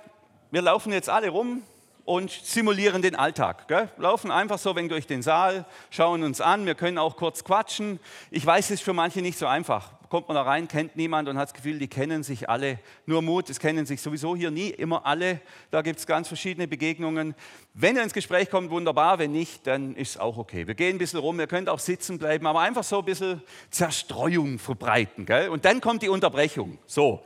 wir 0.50 0.60
laufen 0.60 0.92
jetzt 0.92 1.08
alle 1.08 1.30
rum 1.30 1.62
und 2.08 2.30
simulieren 2.30 3.02
den 3.02 3.14
Alltag. 3.14 3.68
Gell? 3.68 3.90
Laufen 3.98 4.30
einfach 4.30 4.58
so 4.58 4.74
wenn 4.74 4.88
durch 4.88 5.06
den 5.06 5.20
Saal, 5.20 5.66
schauen 5.90 6.22
uns 6.22 6.40
an, 6.40 6.64
wir 6.64 6.74
können 6.74 6.96
auch 6.96 7.16
kurz 7.16 7.44
quatschen. 7.44 8.00
Ich 8.30 8.46
weiß, 8.46 8.64
es 8.64 8.70
ist 8.76 8.82
für 8.82 8.94
manche 8.94 9.20
nicht 9.20 9.38
so 9.38 9.46
einfach. 9.46 9.92
Kommt 10.08 10.26
man 10.26 10.34
da 10.34 10.40
rein, 10.40 10.68
kennt 10.68 10.96
niemand 10.96 11.28
und 11.28 11.36
hat 11.36 11.48
das 11.48 11.54
Gefühl, 11.54 11.78
die 11.78 11.86
kennen 11.86 12.22
sich 12.22 12.48
alle. 12.48 12.78
Nur 13.04 13.20
Mut, 13.20 13.50
es 13.50 13.60
kennen 13.60 13.84
sich 13.84 14.00
sowieso 14.00 14.34
hier 14.34 14.50
nie 14.50 14.70
immer 14.70 15.04
alle. 15.04 15.42
Da 15.70 15.82
gibt 15.82 15.98
es 15.98 16.06
ganz 16.06 16.28
verschiedene 16.28 16.66
Begegnungen. 16.66 17.34
Wenn 17.74 17.96
ihr 17.96 18.02
ins 18.02 18.14
Gespräch 18.14 18.48
kommt, 18.48 18.70
wunderbar. 18.70 19.18
Wenn 19.18 19.32
nicht, 19.32 19.66
dann 19.66 19.94
ist 19.94 20.12
es 20.12 20.16
auch 20.16 20.38
okay. 20.38 20.66
Wir 20.66 20.74
gehen 20.74 20.96
ein 20.96 20.98
bisschen 20.98 21.20
rum, 21.20 21.38
ihr 21.38 21.46
könnt 21.46 21.68
auch 21.68 21.78
sitzen 21.78 22.18
bleiben, 22.18 22.46
aber 22.46 22.60
einfach 22.60 22.84
so 22.84 23.00
ein 23.00 23.04
bisschen 23.04 23.42
Zerstreuung 23.68 24.58
verbreiten. 24.58 25.26
Gell? 25.26 25.50
Und 25.50 25.66
dann 25.66 25.82
kommt 25.82 26.00
die 26.00 26.08
Unterbrechung. 26.08 26.78
So. 26.86 27.22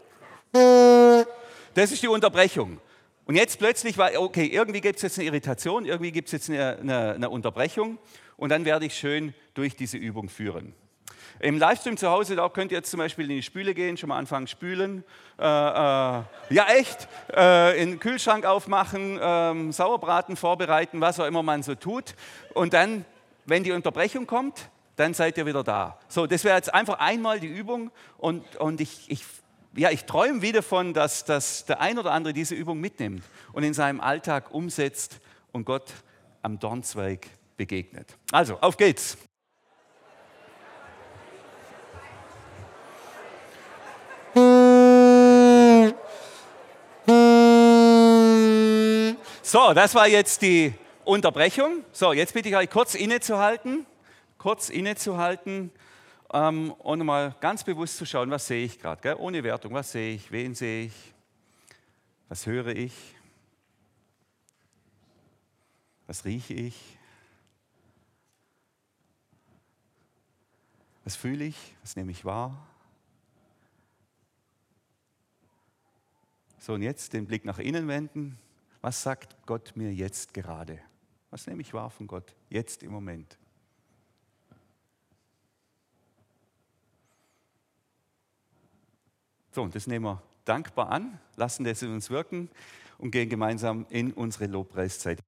Das 0.53 1.93
ist 1.93 2.03
die 2.03 2.09
Unterbrechung. 2.09 2.81
Und 3.25 3.37
jetzt 3.37 3.59
plötzlich 3.59 3.99
war, 3.99 4.11
okay, 4.19 4.47
irgendwie 4.47 4.81
gibt 4.81 4.97
es 4.97 5.03
jetzt 5.03 5.19
eine 5.19 5.29
Irritation, 5.29 5.85
irgendwie 5.85 6.11
gibt 6.11 6.29
es 6.29 6.33
jetzt 6.33 6.51
eine, 6.51 6.79
eine, 6.79 7.13
eine 7.15 7.31
Unterbrechung 7.31 7.99
und 8.37 8.49
dann 8.49 8.65
werde 8.65 8.87
ich 8.87 8.95
schön 8.95 9.35
durch 9.55 9.77
diese 9.77 9.97
Übung 9.97 10.29
führen. 10.29 10.75
Im 11.39 11.59
Livestream 11.59 11.97
zu 11.97 12.09
Hause, 12.11 12.37
da 12.37 12.49
könnt 12.49 12.73
ihr 12.73 12.79
jetzt 12.79 12.91
zum 12.91 12.99
Beispiel 12.99 13.31
in 13.31 13.37
die 13.37 13.43
Spüle 13.43 13.75
gehen, 13.75 13.97
schon 13.97 14.09
mal 14.09 14.19
anfangen 14.19 14.47
spülen. 14.47 15.05
Äh, 15.39 15.45
äh, 15.45 15.47
ja, 15.47 16.67
echt. 16.77 17.09
Äh, 17.35 17.83
in 17.83 17.91
den 17.91 18.01
Kühlschrank 18.01 18.45
aufmachen, 18.45 19.19
ähm, 19.21 19.73
Sauerbraten 19.73 20.37
vorbereiten, 20.37 21.01
was 21.01 21.19
auch 21.19 21.27
immer 21.27 21.43
man 21.43 21.63
so 21.63 21.75
tut. 21.75 22.15
Und 22.55 22.75
dann, 22.75 23.05
wenn 23.45 23.65
die 23.65 23.73
Unterbrechung 23.73 24.27
kommt, 24.27 24.69
dann 24.97 25.15
seid 25.15 25.39
ihr 25.39 25.47
wieder 25.47 25.65
da. 25.65 25.99
So, 26.09 26.27
das 26.27 26.45
wäre 26.45 26.57
jetzt 26.57 26.73
einfach 26.73 26.99
einmal 26.99 27.41
die 27.41 27.49
Übung 27.49 27.91
und, 28.19 28.57
und 28.57 28.81
ich, 28.81 29.11
ich 29.11 29.25
ja, 29.75 29.91
ich 29.91 30.05
träume 30.05 30.43
wieder 30.43 30.61
davon, 30.61 30.93
dass, 30.95 31.25
dass 31.25 31.65
der 31.65 31.81
ein 31.81 31.99
oder 31.99 32.13
andere 32.13 32.35
diese 32.35 32.55
Übung 32.55 32.81
mitnimmt 32.81 33.23
und 33.53 33.63
in 33.63 33.75
seinem 33.75 34.01
Alltag 34.01 34.53
umsetzt 34.53 35.21
und 35.53 35.65
Gott 35.65 35.93
am 36.43 36.59
Dornzweig 36.59 37.27
begegnet. 37.57 38.17
Also, 38.31 38.59
auf 38.61 38.77
geht's. 38.77 39.17
So, 49.43 49.75
das 49.75 49.95
war 49.95 50.09
jetzt 50.09 50.43
die 50.43 50.73
Unterbrechung. 51.05 51.85
So, 51.93 52.13
jetzt 52.13 52.33
bitte 52.33 52.49
ich 52.49 52.57
euch 52.57 52.71
kurz 52.71 52.95
innezuhalten, 52.95 53.87
kurz 54.39 54.71
innezuhalten 54.71 55.71
ähm, 56.33 56.73
und 56.73 57.05
mal 57.05 57.35
ganz 57.41 57.65
bewusst 57.65 57.97
zu 57.97 58.07
schauen, 58.07 58.31
was 58.31 58.47
sehe 58.47 58.65
ich 58.65 58.79
gerade, 58.79 59.19
ohne 59.19 59.43
Wertung, 59.43 59.75
was 59.75 59.93
sehe 59.93 60.15
ich, 60.15 60.31
wen 60.33 60.55
sehe 60.55 60.87
ich, 60.87 61.15
was 62.29 62.47
höre 62.47 62.69
ich, 62.69 62.95
was 66.07 66.25
rieche 66.25 66.55
ich, 66.55 66.99
was 71.05 71.17
fühle 71.17 71.45
ich, 71.45 71.77
was 71.83 71.97
nehme 71.97 72.13
ich 72.13 72.25
wahr. 72.25 72.67
So, 76.59 76.75
und 76.75 76.83
jetzt 76.83 77.13
den 77.13 77.27
Blick 77.27 77.45
nach 77.45 77.59
innen 77.59 77.89
wenden. 77.89 78.39
Was 78.83 79.03
sagt 79.03 79.37
Gott 79.47 79.73
mir 79.75 79.93
jetzt 79.93 80.33
gerade? 80.33 80.79
Was 81.31 81.47
nehme 81.47 81.61
ich 81.63 81.75
wahr 81.75 81.91
von 81.91 82.07
Gott 82.07 82.35
jetzt 82.51 82.85
im 82.85 82.93
Moment? 82.93 83.37
So, 89.53 89.63
und 89.63 89.75
das 89.75 89.87
nehmen 89.87 90.07
wir 90.07 90.23
dankbar 90.45 90.91
an, 90.91 91.19
lassen 91.37 91.65
das 91.65 91.83
in 91.83 91.93
uns 91.93 92.09
wirken 92.11 92.49
und 92.99 93.11
gehen 93.11 93.29
gemeinsam 93.29 93.87
in 93.91 94.13
unsere 94.13 94.47
Lobpreiszeit. 94.47 95.19